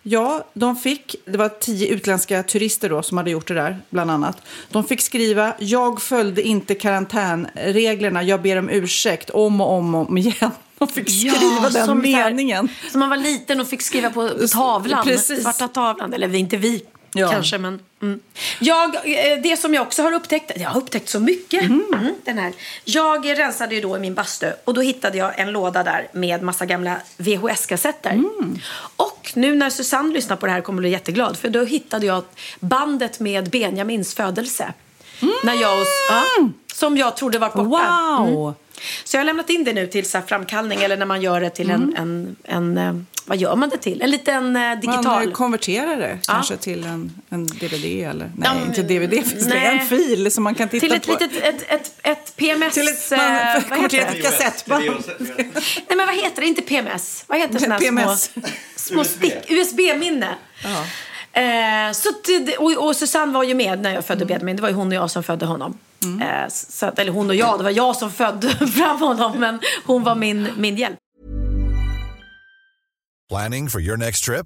[0.10, 4.12] Ja, de fick, det var tio utländska turister då som hade gjort det där, bland
[4.12, 4.42] annat.
[4.72, 10.10] De fick skriva, jag följde inte karantänreglerna, jag ber om ursäkt, om och om och
[10.10, 10.52] om igen.
[10.78, 12.70] De fick skriva den som meningen.
[12.92, 15.06] Som man var liten och fick skriva på på tavlan.
[15.06, 15.44] Precis.
[15.44, 16.14] Svarta tavlan.
[16.14, 17.32] Eller inte vi Ja.
[17.32, 17.80] kanske, men...
[18.02, 18.20] Mm.
[18.60, 21.62] Jag, eh, det som jag också har upptäckt, jag har upptäckt så mycket.
[21.62, 22.54] Mm, den här.
[22.84, 26.44] Jag rensade ju då i min bastu och då hittade jag en låda där med
[26.44, 28.24] massa gamla VHS-kassetter.
[28.96, 32.06] Och nu när Susanne lyssnar på det här kommer hon bli jätteglad för då hittade
[32.06, 32.24] jag
[32.60, 34.74] bandet med Benjamins födelse.
[35.44, 36.24] När jag och, ja,
[36.74, 38.26] som jag trodde var borta.
[38.26, 38.54] Wow!
[38.78, 39.02] Mm.
[39.04, 41.42] Så jag har lämnat in det nu till så här framkallning eller när man gör
[41.42, 42.94] det till en, en, en, eh,
[43.26, 44.02] vad gör man det till?
[44.02, 45.04] En liten eh, digital.
[45.04, 48.32] Man eh, konverterar det kanske till en, en DVD eller...
[48.36, 49.12] Nej, Ja, inte DVD.
[49.12, 49.80] Finns det nej.
[49.80, 51.12] en fil som man kan titta till ett på?
[51.12, 52.74] litet ett, ett, ett PMS...
[52.74, 54.22] Till ett, eh, man vad heter det?
[54.22, 54.86] kassettband.
[55.18, 56.48] Nej men vad heter det?
[56.48, 57.24] Inte PMS.
[57.28, 58.42] Vad heter sådana små,
[58.76, 59.52] små stick?
[59.52, 60.36] USB-minne.
[61.38, 64.56] Eh, så det, och, och Susanne var ju med när jag födde Benjamin.
[64.56, 65.78] Det var ju hon och jag som födde honom.
[66.22, 69.40] Eh, så att, eller hon och jag, det var jag som födde fram honom.
[69.40, 70.98] Men hon var min, min hjälp.
[73.30, 74.46] Planning for your next trip?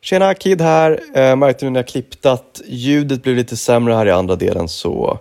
[0.00, 1.00] Tjena, Kid här.
[1.14, 4.68] Eh, märkte nu när jag klippte att ljudet blev lite sämre här i andra delen
[4.68, 5.18] så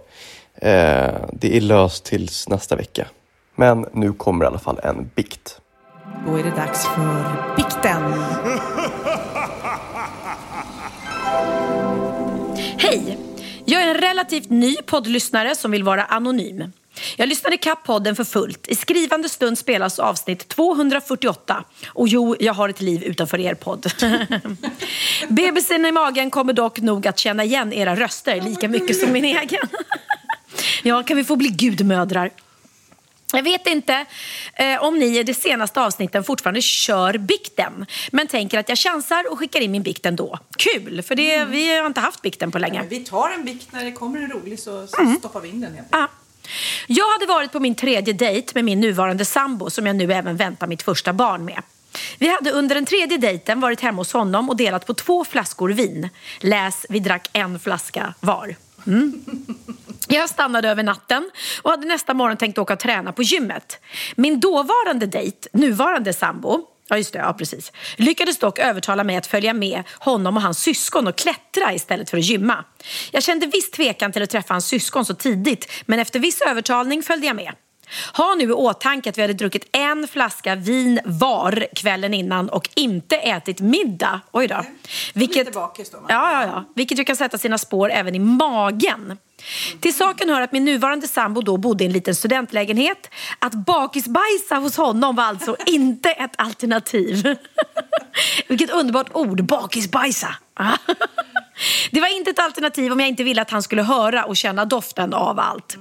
[0.55, 3.07] eh, det är löst tills nästa vecka.
[3.55, 5.61] Men nu kommer i alla fall en bikt.
[6.25, 8.13] Då är det dags för bikten.
[12.77, 13.17] Hej!
[13.65, 16.71] Jag är en relativt ny poddlyssnare som vill vara anonym.
[17.17, 18.67] Jag lyssnade ikapp podden för fullt.
[18.67, 21.63] I skrivande stund spelas avsnitt 248.
[21.87, 23.91] Och jo, jag har ett liv utanför er podd.
[25.29, 29.25] Bebisen i magen kommer dock nog att känna igen era röster lika mycket som min
[29.25, 29.61] egen.
[30.83, 32.29] ja, kan vi få bli gudmödrar?
[33.33, 34.05] Jag vet inte
[34.53, 39.31] eh, om ni i de senaste avsnitten fortfarande kör bikten men tänker att jag chansar
[39.31, 40.39] och skickar in min bikt ändå.
[40.57, 42.79] Kul, för det, vi har inte haft bikten på länge.
[42.79, 45.17] Men vi tar en bikt när det kommer en rolig så, så Mm.
[45.19, 46.07] stoppar vi in den helt Ja.
[46.87, 50.37] Jag hade varit på min tredje dejt med min nuvarande sambo som jag nu även
[50.37, 51.61] väntar mitt första barn med.
[52.19, 55.69] Vi hade under den tredje dejten varit hemma hos honom och delat på två flaskor
[55.69, 56.09] vin.
[56.39, 58.55] Läs, vi drack en flaska var.
[58.87, 59.25] Mm.
[60.07, 61.31] Jag stannade över natten
[61.61, 63.79] och hade nästa morgon tänkt åka och träna på gymmet.
[64.15, 67.19] Min dåvarande dejt, nuvarande sambo, Ja, just det.
[67.19, 67.71] Ja, precis.
[67.97, 72.17] Lyckades dock övertala mig att följa med honom och hans syskon och klättra istället för
[72.17, 72.65] att gymma.
[73.11, 77.03] Jag kände viss tvekan till att träffa hans syskon så tidigt men efter viss övertalning
[77.03, 77.53] följde jag med.
[78.13, 82.69] Ha nu i åtanke att vi hade druckit en flaska vin var kvällen innan och
[82.75, 84.21] inte ätit middag.
[84.31, 84.65] Oj då.
[85.13, 85.97] Vilket, bakis då.
[85.97, 86.05] man.
[86.09, 86.65] ja, ja, ja.
[86.75, 89.17] Vilket ju kan sätta sina spår även i magen.
[89.79, 93.09] Till saken hör att min nuvarande sambo då bodde i en liten studentlägenhet.
[93.39, 97.37] Att bakisbajsa hos honom var alltså inte ett alternativ.
[98.47, 100.35] Vilket underbart ord, bakisbajsa.
[101.91, 104.65] Det var inte ett alternativ om jag inte ville att han skulle höra och känna
[104.65, 105.77] doften av allt.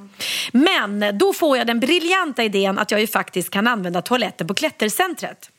[0.52, 4.54] Men då får jag den briljanta idén att jag ju faktiskt kan använda toaletten på
[4.54, 5.50] klättercentret.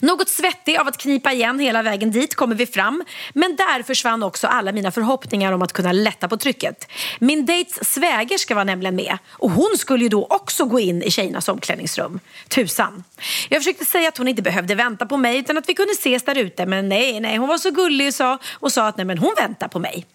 [0.00, 3.04] Något svettig av att knipa igen hela vägen dit kommer vi fram.
[3.34, 6.92] Men där försvann också alla mina förhoppningar om att kunna lätta på trycket.
[7.18, 9.18] Min dejts svägerska var nämligen med.
[9.30, 12.20] Och hon skulle ju då också gå in i tjejernas omklädningsrum.
[12.48, 13.04] Tusan.
[13.48, 16.24] Jag försökte säga att hon inte behövde vänta på mig utan att vi kunde ses
[16.24, 16.66] där ute.
[16.66, 19.34] Men nej, nej, hon var så gullig och sa, och sa att nej, men hon
[19.36, 20.06] väntar på mig.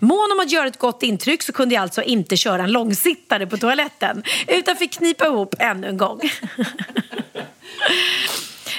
[0.00, 3.46] Mån om att göra ett gott intryck så kunde jag alltså inte köra en långsittare
[3.46, 4.22] på toaletten.
[4.46, 6.20] Utan fick knipa ihop ännu en gång.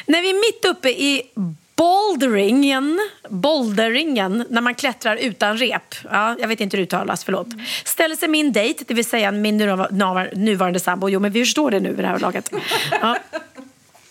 [0.05, 1.23] När vi är mitt uppe i
[1.75, 7.47] boulderingen, boulderingen, när man klättrar utan rep, ja, jag vet inte hur det uttalas, förlåt,
[7.85, 9.57] ställer sig min dejt, det vill säga min
[10.33, 12.51] nuvarande sambo, jo men vi förstår det nu vid det här laget.
[13.01, 13.17] Ja.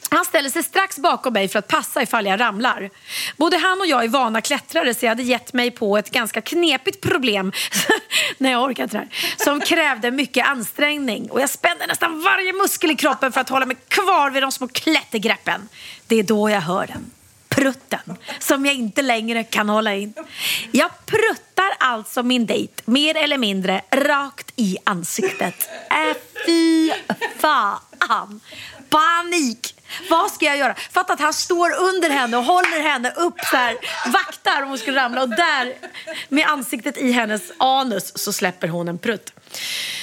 [0.09, 2.91] Han ställer sig strax bakom mig för att passa ifall jag ramlar.
[3.37, 6.41] Både han och jag är vana klättrare så jag hade gett mig på ett ganska
[6.41, 7.53] knepigt problem
[8.39, 11.31] när jag orkat det här, som krävde mycket ansträngning.
[11.31, 14.53] Och jag spände nästan varje muskel i kroppen för att hålla mig kvar vid de
[14.53, 15.69] små klättergreppen.
[16.07, 17.11] Det är då jag hör den.
[17.49, 20.15] Prutten, som jag inte längre kan hålla in.
[20.73, 25.69] Jag pruttar alltså min dejt mer eller mindre rakt i ansiktet.
[25.91, 26.91] Äh, fy
[27.39, 28.41] fan!
[28.89, 29.78] Panik!
[30.11, 30.75] Vad ska jag göra?
[30.75, 33.77] Fatta att han står under henne och håller henne upp så här,
[34.13, 35.75] vaktar om hon skulle ramla och där
[36.29, 39.33] med ansiktet i hennes anus så släpper hon en prutt.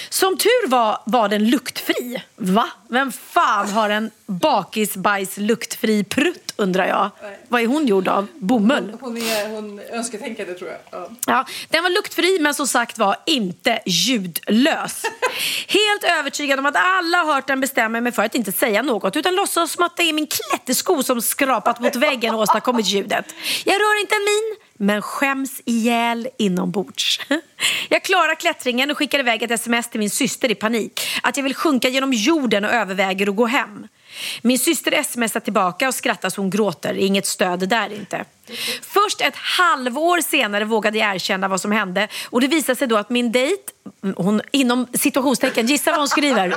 [0.10, 2.24] Som tur var var den luktfri.
[2.36, 2.70] Va?
[2.90, 7.10] Vem fan har en bakisbajs luktfri prutt undrar jag.
[7.48, 8.28] Vad är hon gjord av?
[8.36, 8.98] Bomull?
[9.02, 10.80] Hon är hon önsketänkande tror jag.
[10.92, 11.10] Ja.
[11.26, 15.04] Ja, den var luktfri men som sagt var inte ljudlös.
[15.68, 19.16] Helt övertygad om att alla har hört den bestämmer mig för att inte säga något
[19.16, 23.26] utan låtsas som att det är min klättersko som skrapat mot väggen och åstadkommit ljudet.
[23.66, 27.20] Jag rör inte en min men skäms ihjäl inombords.
[27.90, 31.44] Jag klarar klättringen och skickar iväg ett sms till min syster i panik att jag
[31.44, 33.88] vill sjunka genom jorden och överväger att gå hem.
[34.42, 36.94] Min syster smsar tillbaka och skrattar så hon gråter.
[36.94, 38.26] Inget stöd där inte.
[38.82, 42.98] Först ett halvår senare vågade jag erkänna vad som hände och det visade sig då
[42.98, 43.64] att min dejt,
[44.16, 46.56] hon, inom situationstecken, gissa vad hon skriver?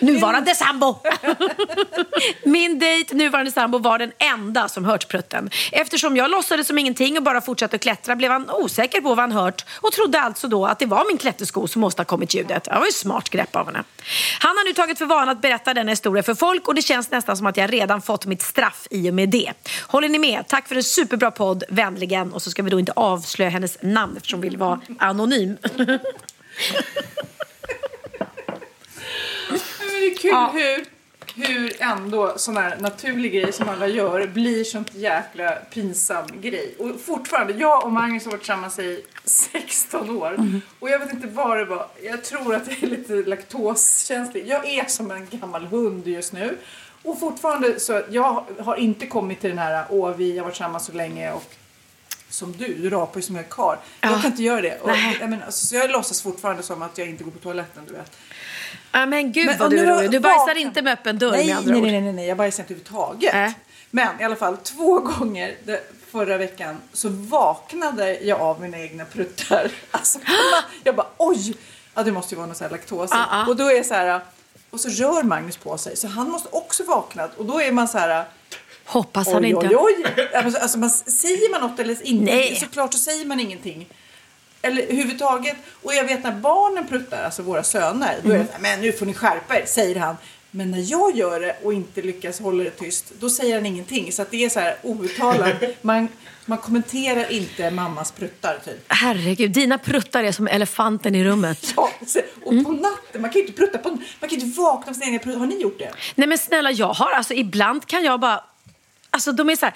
[0.04, 0.98] Nuvarande sambo!
[2.44, 5.50] Min dejt, nuvarande sambo, var den enda som hört prutten.
[5.72, 9.18] Eftersom jag låtsades som ingenting och bara fortsatte att klättra blev han osäker på vad
[9.18, 12.64] han hört och trodde alltså då att det var min klättersko som åstadkommit ljudet.
[12.64, 13.84] Det var ju smart grepp av henne.
[14.40, 17.10] Han har nu tagit för vana att berätta denna historia för folk och det känns
[17.10, 19.52] nästan som att jag redan fått mitt straff i och med det.
[19.86, 20.48] Håller ni med?
[20.48, 22.32] Tack för en superbra podd, vänligen.
[22.32, 25.56] Och så ska vi då inte avslöja hennes namn eftersom hon vill vara anonym.
[25.78, 25.98] Men
[29.88, 30.84] det är kul hur,
[31.46, 36.74] hur ändå sån här naturlig grej som alla gör blir sånt jäkla pinsam grej.
[36.78, 40.60] Och fortfarande, jag och Magnus har varit tillsammans i 16 år.
[40.78, 41.86] Och jag vet inte vad det var.
[42.02, 44.46] Jag tror att jag är lite laktoskänslig.
[44.46, 46.56] Jag är som en gammal hund just nu.
[47.08, 50.86] Och fortfarande så, jag har inte kommit till den här, åh vi har varit tillsammans
[50.86, 51.54] så länge och
[52.28, 53.76] som du, du rapar ju som en karl.
[54.00, 54.78] Jag kan inte göra det.
[54.80, 54.90] Och,
[55.20, 57.92] jag, menar, alltså, så jag låtsas fortfarande som att jag inte går på toaletten, du
[57.92, 58.16] vet.
[58.92, 60.10] Ja, men gud Men vad du är rolig.
[60.10, 62.36] Du bajsar vaken- inte med öppen dörr nej, med andra nej, nej, nej, nej, jag
[62.36, 63.34] bajsar inte överhuvudtaget.
[63.34, 63.54] Nej.
[63.90, 65.80] Men i alla fall två gånger det,
[66.10, 69.70] förra veckan så vaknade jag av mina egna pruttar.
[69.90, 70.18] Alltså,
[70.84, 71.54] jag bara oj!
[71.94, 73.12] Ja, det måste ju vara någon sån här laktos.
[73.12, 73.46] Ah, ah.
[73.46, 74.20] Och då är så här,
[74.70, 75.96] och så rör Magnus på sig.
[75.96, 77.28] Så han måste också vakna.
[77.36, 78.24] Och då är man så här,
[78.84, 79.66] Hoppas han oj, inte...
[79.66, 80.28] oj, oj.
[80.34, 82.56] Alltså, alltså, man, säger man något eller inte, Nej.
[82.56, 83.88] såklart så säger man ingenting.
[84.62, 85.56] Eller överhuvudtaget.
[85.82, 88.46] Och jag vet när barnen pruttar, alltså våra söner, då är Mm.
[88.46, 90.16] det så här, men nu får ni skärpa er, säger han.
[90.50, 94.12] Men när jag gör det och inte lyckas hålla det tyst, då säger han ingenting.
[94.12, 95.54] Så det är så här outtalat.
[95.82, 96.08] Man,
[96.46, 98.84] man kommenterar inte mammas pruttar typ.
[98.88, 101.72] Herregud, dina pruttar är som elefanten i rummet.
[101.76, 101.90] Ja,
[102.44, 102.64] och Mm.
[102.64, 105.18] på natten, man kan ju inte prutta på, man kan inte vakna av sina egna
[105.18, 105.38] pruttar.
[105.38, 105.92] Har ni gjort det?
[106.14, 108.44] Nej men snälla, jag har alltså ibland kan jag bara...
[109.10, 109.74] Alltså de är så här...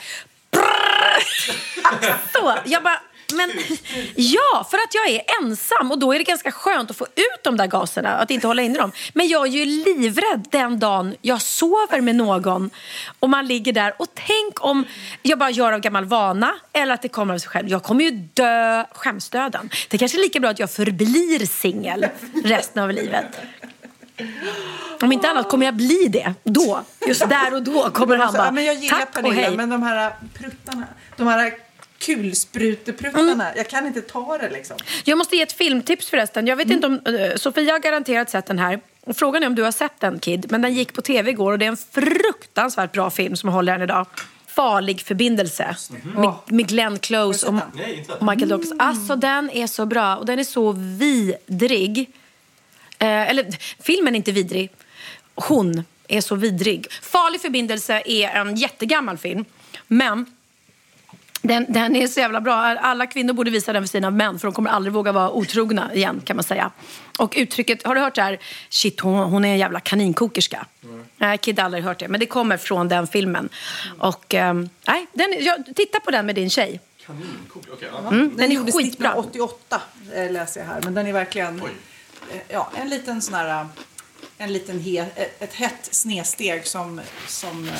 [2.32, 3.00] Så, jag bara...
[3.32, 3.50] Men
[4.16, 7.44] ja, för att jag är ensam och då är det ganska skönt att få ut
[7.44, 8.92] de där gaserna, att inte hålla inne dem.
[9.12, 12.70] Men jag är ju livrädd den dagen jag sover med någon
[13.20, 14.84] och man ligger där och tänk om
[15.22, 17.68] jag bara gör av gammal vana eller att det kommer av sig själv.
[17.68, 19.70] Jag kommer ju dö skämsdöden.
[19.88, 22.06] Det kanske är lika bra att jag förblir singel
[22.44, 23.26] resten av livet.
[25.02, 26.82] Om inte annat kommer jag bli det då.
[27.06, 29.56] Just där och då kommer han Så, bara, men jag gillar tack och hej.
[29.56, 31.52] men de här pruttarna, de här
[32.02, 33.46] kulsprutepruttarna, Mm.
[33.56, 34.76] jag kan inte ta det liksom.
[35.04, 36.46] Jag måste ge ett filmtips förresten.
[36.46, 38.80] Jag vet inte om, eh, Sofia har garanterat sett den här.
[39.00, 40.46] Och frågan är om du har sett den Kid.
[40.50, 43.74] Men den gick på tv igår och det är en fruktansvärt bra film som håller
[43.74, 44.06] än idag.
[44.46, 45.76] Farlig förbindelse.
[46.16, 48.72] Med, med Glenn Close och, Nej, och Michael Douglas.
[48.78, 52.10] Alltså den är så bra och den är så vidrig.
[52.98, 53.46] Eh, eller
[53.82, 54.70] filmen är inte vidrig.
[55.34, 56.86] Hon är så vidrig.
[57.02, 59.44] Farlig förbindelse är en jättegammal film.
[59.86, 60.26] Men
[61.42, 62.54] den, den är så jävla bra.
[62.54, 65.94] Alla kvinnor borde visa den för sina män för de kommer aldrig våga vara otrogna
[65.94, 66.70] igen kan man säga.
[67.18, 68.38] Och uttrycket, har du hört det här?
[68.68, 70.66] Shit, hon, hon är en jävla kaninkokerska.
[71.16, 72.08] Nej, Kid har aldrig hört det.
[72.08, 73.48] Men det kommer från den filmen.
[73.98, 76.80] Och ehm, nej, den, jag, titta på den med din tjej.
[77.06, 77.88] Kaninkok, okej.
[77.92, 77.98] ja.
[77.98, 79.08] Mm, den, Den är gjordes skitbra.
[79.08, 79.80] 1988
[80.14, 83.66] eh, läser jag här, men den är verkligen eh, ja, en liten sån här, eh,
[84.38, 87.70] en liten he, ett, ett hett snedsteg som, som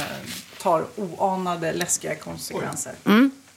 [0.58, 2.94] tar oanade läskiga konsekvenser.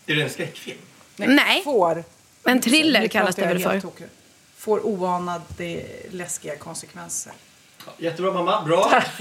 [0.08, 0.78] Är det en skräckfilm?
[1.16, 1.62] Nej.
[1.64, 2.04] Får.
[2.44, 3.82] En thriller kallas det jag väl för.
[4.58, 5.82] Får oanade
[6.12, 7.34] läskiga konsekvenser.
[7.98, 9.04] Jättebra mamma, bra.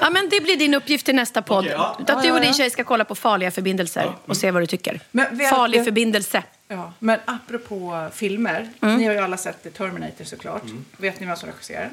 [0.00, 1.64] Ja, men det blir din uppgift till nästa podd.
[1.64, 1.98] Okej, ja.
[2.08, 5.00] Att du och din tjej ska kolla på farliga förbindelser och se vad du tycker.
[5.10, 6.42] Men vi- Farlig vi- förbindelse.
[6.68, 8.70] Ja, men apropå filmer.
[8.82, 8.96] Mm.
[8.96, 10.62] Ni har ju alla sett The Terminator såklart.
[10.96, 11.90] Vet ni vem som regisserar?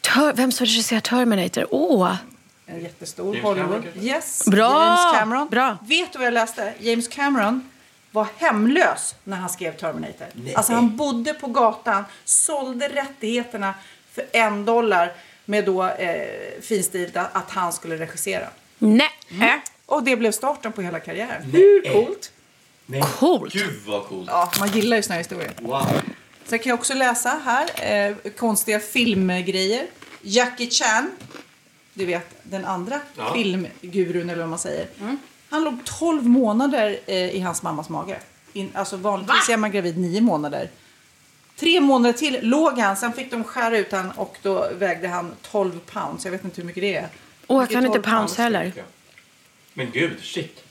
[0.00, 1.66] Ter- vem som regisserar Terminator?
[1.70, 2.14] Åh!
[2.66, 3.82] En jättestor James Hollywood.
[3.84, 4.04] Cameron?
[4.04, 5.48] Yes, Bra, James Cameron.
[5.48, 5.78] bra.
[5.82, 6.74] Vet du vad jag läste?
[6.78, 7.68] James Cameron
[8.10, 10.26] var hemlös när han skrev Terminator.
[10.54, 13.74] Alltså han bodde på gatan, sålde rättigheterna
[14.12, 15.12] för en dollar
[15.44, 16.26] med då eh,
[16.62, 18.48] finstilt att, han skulle regissera.
[18.78, 19.10] Nej.
[19.30, 19.60] Mm.
[19.86, 21.42] Och det blev starten på hela karriären.
[21.42, 22.32] Hur coolt?
[22.86, 23.02] Nej.
[23.18, 23.52] Coolt.
[23.52, 24.28] Gud vad coolt.
[24.30, 25.52] Ja, man gillar ju såna här historier.
[25.60, 25.86] Wow.
[26.44, 29.86] Sen kan jag också läsa här eh, konstiga filmgrejer.
[30.22, 31.10] Jackie Chan,
[31.94, 33.34] du vet den andra Ja.
[33.34, 34.86] filmgurun eller vad man säger.
[35.50, 38.18] Han låg 12 månader eh, i hans mammas mage.
[38.52, 40.68] In, alltså vanligtvis är man gravid 9 månader.
[41.56, 45.32] Tre månader till låg han, sen fick de skära ut han och då vägde han
[45.42, 46.24] 12 pounds.
[46.24, 47.08] Jag vet inte hur mycket det är.
[47.46, 48.72] Jag Mycket kan inte 12 pounds heller.
[49.74, 50.64] Men gud, shit.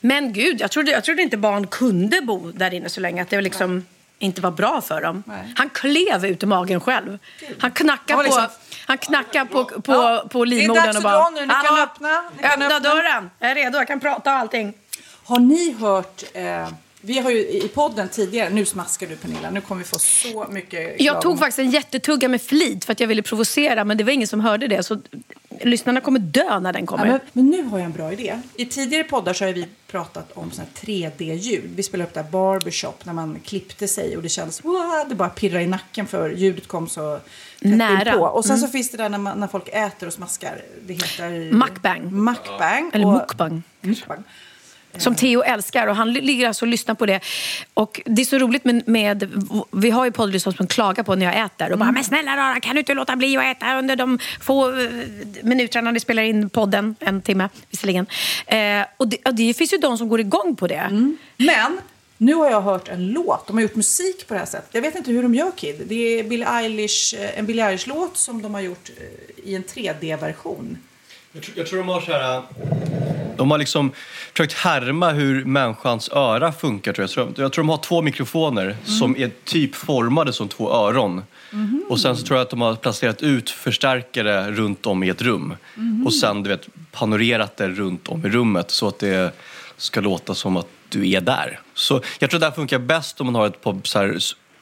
[0.00, 3.22] Men gud, jag trodde, jag trodde inte barn kunde bo där inne så länge.
[3.22, 3.84] Att det liksom
[4.18, 5.22] inte var bra för dem.
[5.26, 5.52] Nej.
[5.56, 7.18] Han klev ut ur magen själv.
[7.60, 8.50] Han knackade liksom- på,
[8.86, 11.18] han knackade på, på, Ja, på det är livmodern dags och att bara...
[11.18, 13.30] dra nu, ni kan "Hallå, öppna, ni kan öppna öppna." dörren!
[13.38, 14.72] Jag är redo, jag kan prata och allting.
[15.24, 16.22] Har ni hört...
[16.34, 16.68] Eh,
[17.06, 18.50] vi har ju i podden tidigare...
[18.50, 19.50] Nu smaskar du Pernilla.
[19.50, 23.00] Nu kommer vi få så mycket Jag tog faktiskt en jättetugga med flit för att
[23.00, 24.82] jag ville provocera men det var ingen som hörde det.
[24.82, 25.00] Så
[25.60, 27.06] lyssnarna kommer dö när den Ja, kommer.
[27.06, 28.40] men, men nu har jag en bra idé.
[28.56, 31.70] I tidigare poddar så har vi pratat om såna här 3D-ljud.
[31.76, 35.28] Vi spelade upp där barbershop när man klippte sig och det kändes wow, det bara
[35.28, 37.20] pirrade i nacken för ljudet kom så
[37.60, 38.12] Nära.
[38.12, 38.24] inpå.
[38.26, 40.62] Och sen så finns det där när, man, när folk äter och smaskar.
[40.86, 41.52] Det heter...
[41.52, 42.02] Mukbang.
[42.24, 42.90] Mukbang.
[42.94, 43.62] Eller och- mukbang.
[43.80, 44.22] Mukbang.
[44.98, 47.20] Som Theo älskar och han li- ligger alltså och lyssnar på det.
[47.74, 49.30] Och det är så roligt med, med
[49.72, 52.60] vi har ju poddlyssnare som klagar på när jag äter och bara men snälla rara
[52.60, 54.88] kan du inte låta bli att äta under de få eh,
[55.42, 58.06] minuterna ni spelar in podden, en timme visserligen.
[58.46, 58.58] Eh,
[58.96, 60.88] och det, och det finns ju de som går igång på det.
[61.36, 61.78] Men
[62.18, 63.46] nu har jag hört en låt.
[63.46, 64.68] De har gjort musik på det här sättet.
[64.72, 65.82] Jag vet inte hur de gör Kid.
[65.86, 69.64] Det är Billie Eilish, eh, en Billie Eilish-låt som de har gjort eh, i en
[69.64, 70.78] 3D-version.
[71.32, 72.42] Jag tror, jag tror de har så här...
[73.36, 73.92] De har liksom
[74.32, 76.92] försökt härma hur människans öra funkar.
[76.92, 77.26] Tror jag.
[77.36, 81.22] Jag tror de har två mikrofoner som är typ formade som två öron.
[81.88, 85.22] Och sen så tror jag att de har placerat ut förstärkare runt om i ett
[85.22, 85.54] rum.
[86.04, 89.32] Och sen du vet, panorerat det runt om i rummet så att det
[89.76, 91.60] ska låta som att du är där.
[91.74, 94.18] Så jag tror det här funkar bäst om man har ett par så här,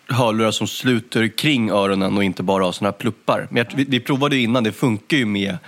[0.09, 3.47] hörlurar som sluter kring öronen och inte bara har såna här pluppar.
[3.51, 5.59] Men jag, vi, vi provade ju innan, det funkar ju med,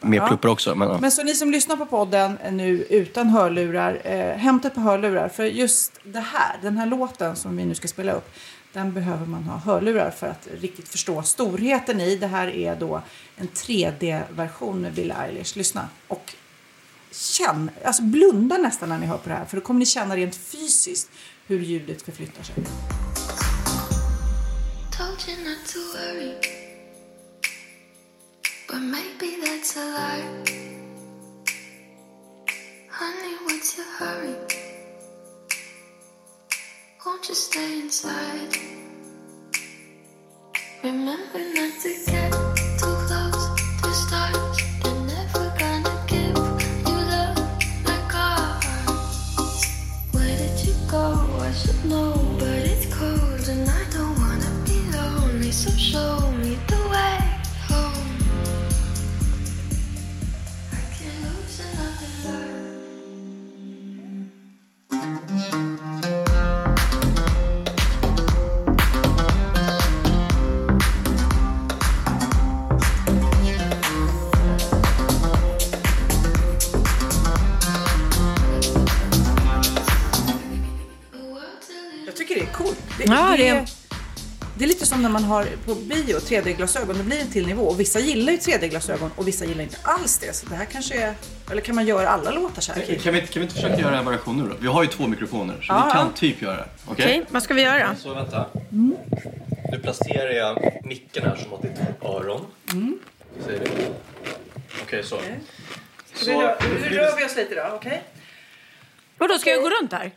[0.00, 0.28] med ja.
[0.28, 0.74] pluppar också.
[0.74, 0.98] Men, ja.
[1.00, 5.28] Men så ni som lyssnar på podden nu utan hörlurar, eh, hämta ett par hörlurar.
[5.28, 8.34] För just det här, den här låten som vi nu ska spela upp,
[8.72, 12.16] den behöver man ha hörlurar för att riktigt förstå storheten i.
[12.16, 13.02] Det här är då
[13.36, 15.56] en 3D-version med Billie Eilish.
[15.56, 16.34] Lyssna och
[17.10, 19.44] känn, alltså blunda nästan när ni hör på det här.
[19.44, 21.10] För då kommer ni känna rent fysiskt
[21.46, 22.54] hur ljudet förflyttar sig.
[28.68, 30.24] But maybe that's a lie.
[32.88, 34.36] Honey, what's your hurry?
[37.04, 38.56] Won't you stay inside?
[40.82, 42.32] Remember not to get
[42.78, 42.93] too
[82.14, 82.78] Jag tycker det är coolt.
[82.98, 83.64] Det, Ja, det, det- är,
[84.58, 86.98] det är lite som när man har på bio 3D-glasögon.
[86.98, 87.62] Det blir en till nivå.
[87.62, 90.36] Och vissa gillar ju 3D-glasögon och vissa gillar inte alls det.
[90.36, 91.14] Så det här kanske är...
[91.50, 92.80] Eller kan man göra alla låtar så här?
[92.82, 94.54] Kan, vi, kan vi inte försöka göra en variation nu då?
[94.60, 96.12] Vi har ju två mikrofoner, så Ja, vi kan ja.
[96.16, 96.68] typ göra det.
[96.86, 97.04] Okej?
[97.04, 97.96] Okej, vad ska vi göra?
[97.96, 98.46] Så vänta.
[99.72, 102.46] Nu placerar jag micken här som att det är två öron.
[103.46, 103.66] Säger du?
[104.82, 105.18] Okej, så.
[106.14, 107.74] Så, hur rör vi oss lite då?
[107.76, 108.02] Okej?
[109.18, 110.10] Och då ska jag gå runt här?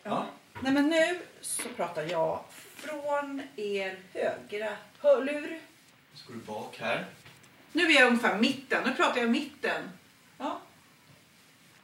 [0.62, 2.40] Nej men nu så pratar jag
[2.76, 4.70] från er högra
[5.00, 5.60] hörlur.
[6.14, 7.06] Så går du bak här.
[7.72, 8.84] Nu är jag ungefär mitten.
[8.86, 9.92] Nu pratar jag mitten.
[10.38, 10.62] Ja.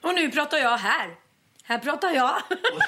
[0.02, 1.16] Och nu pratar jag här.
[1.64, 2.36] Här pratar jag.
[2.50, 2.82] Och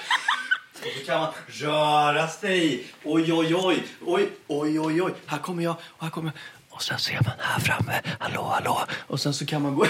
[0.73, 2.87] så kan man röra sig.
[3.03, 3.83] Oj, oj, oj.
[4.05, 5.13] Oj, oj, oj, oj.
[5.25, 6.75] Här kommer jag och här kommer jag.
[6.75, 8.01] Och sen ser man här framme.
[8.19, 8.85] Hallå, hallå.
[9.07, 9.85] Och sen så kan man gå...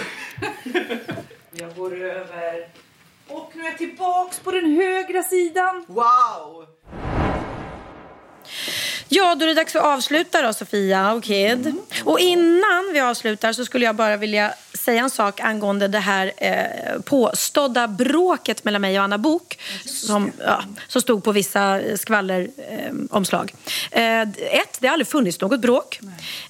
[1.52, 2.68] Jag går över.
[3.28, 5.86] Och nu är jag tillbaks på den högra sidan.
[5.88, 6.66] Wow!
[9.10, 11.74] Ja, då är det dags att avsluta då, Sofia och Kid.
[12.04, 16.32] Och innan vi avslutar så skulle jag bara vilja säga en sak angående det här
[16.38, 22.80] eh, påstådda bråket mellan mig och Anna Bok som, ja, som stod på vissa skvalleromslag.
[22.80, 23.54] Eh, omslag.
[23.92, 26.00] eh, ett, det har aldrig funnits något bråk.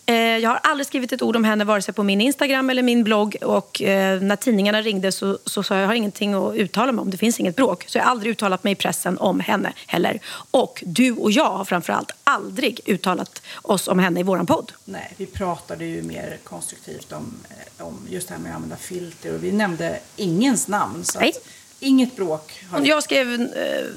[0.08, 2.84] Eh, jag har aldrig skrivit ett ord om henne vare sig på min Instagram eller
[2.84, 6.56] min blogg och eh, när tidningarna ringde så, så sa jag jag har ingenting att
[6.56, 7.10] uttala mig om.
[7.10, 7.86] Det finns inget bråk.
[7.88, 10.20] Så jag har aldrig uttalat mig i pressen om henne heller.
[10.52, 14.72] Och du och jag har framförallt aldrig uttalat oss om henne i våran podd.
[14.86, 18.78] Nej, vi pratade ju mer konstruktivt om, eh, om just det här med att använda
[18.78, 21.06] filter och vi nämnde ingens namn.
[21.06, 21.30] Så Nej.
[21.30, 21.48] att
[21.80, 22.64] inget bråk.
[22.72, 22.82] Har.
[22.86, 23.50] Jag skrev eh,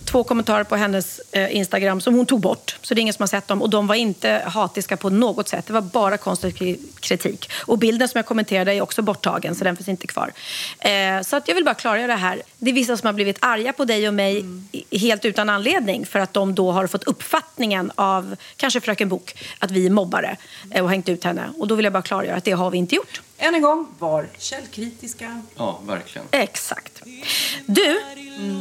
[0.05, 2.76] två kommentarer på hennes eh, Instagram som hon tog bort.
[2.83, 3.62] Så det är ingen som har sett dem.
[3.62, 5.66] Och de var inte hatiska på något sätt.
[5.66, 7.51] Det var bara konstruktiv kritik.
[7.66, 10.33] Och bilden som jag kommenterade är också borttagen, så den finns inte kvar.
[10.79, 12.43] Eh, så att jag vill bara klargöra det här.
[12.59, 14.45] Det är vissa som har blivit arga på dig och mig
[14.91, 16.07] i- helt utan anledning.
[16.07, 20.37] För att de då har fått uppfattningen av, kanske Fröken Bok, att vi är mobbare
[20.70, 21.51] eh, och hängt ut henne.
[21.59, 23.20] Och då vill jag bara klargöra att det har vi inte gjort.
[23.39, 25.43] Än en gång, var källkritiska.
[25.57, 26.26] Ja, verkligen.
[26.30, 27.03] Exakt.
[27.66, 28.01] Du,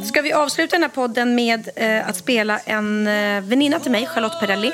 [0.04, 4.06] ska vi avsluta den här podden med eh, att spela en eh, väninna till mig,
[4.06, 4.72] Charlotte Perrelli.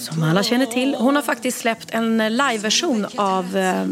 [0.00, 0.94] Som alla känner till.
[0.94, 3.84] Hon har faktiskt släppt en liveversion av eh,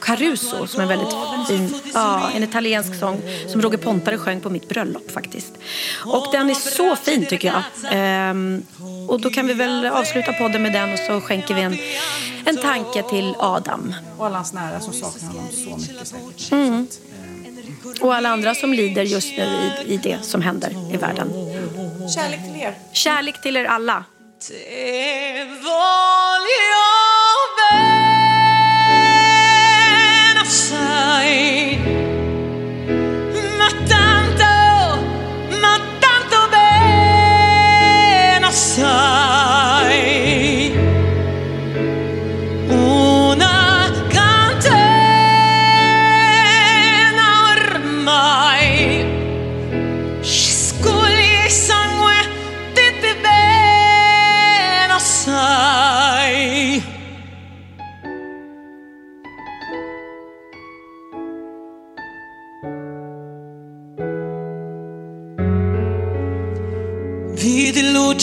[0.00, 1.14] Caruso som är en väldigt
[1.48, 5.52] fin, ja, en italiensk sång som Roger Pontare sjöng på mitt bröllop faktiskt.
[6.04, 7.62] Och den är så fin tycker jag.
[7.90, 8.62] Ehm,
[9.08, 11.78] och då kan vi väl avsluta podden med den och så skänker vi en,
[12.44, 13.94] en tanke till Adam.
[14.18, 16.52] Och alla hans nära som saknar honom så mycket säkert.
[16.52, 16.86] Mm.
[18.00, 21.32] Och alla andra som lider just nu i, i det som händer i världen.
[22.14, 22.74] Kärlek till er.
[22.92, 24.04] Kärlek till er alla.
[25.60, 26.86] voglio
[30.30, 31.57] bene assai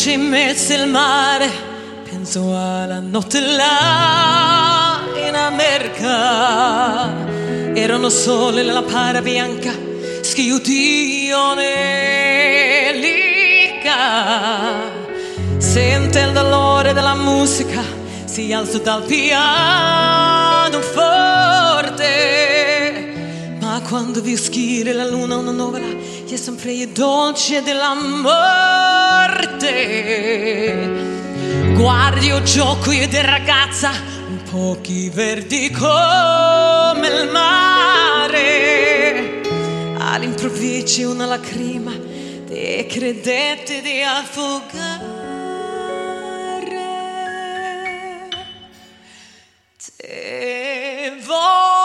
[0.03, 1.49] in mezzo al mare,
[2.03, 7.09] penso alla notte là in America.
[7.73, 9.71] Erano sole la para bianca,
[10.21, 11.63] schiudione
[12.93, 14.91] lica.
[15.57, 17.81] Sente il dolore della musica,
[18.25, 22.03] si alza dal piano forte.
[23.59, 25.87] Ma quando vi schiera la luna una nuvola,
[26.35, 27.93] è sempre il dolce della
[29.25, 31.03] morte.
[31.73, 33.91] Guardi o gioco io di ragazza,
[34.49, 38.43] pochi verdi come il mare.
[39.97, 41.91] All'improvviso una lacrima,
[42.47, 45.13] te credette di affogare.
[49.77, 51.84] Te voglio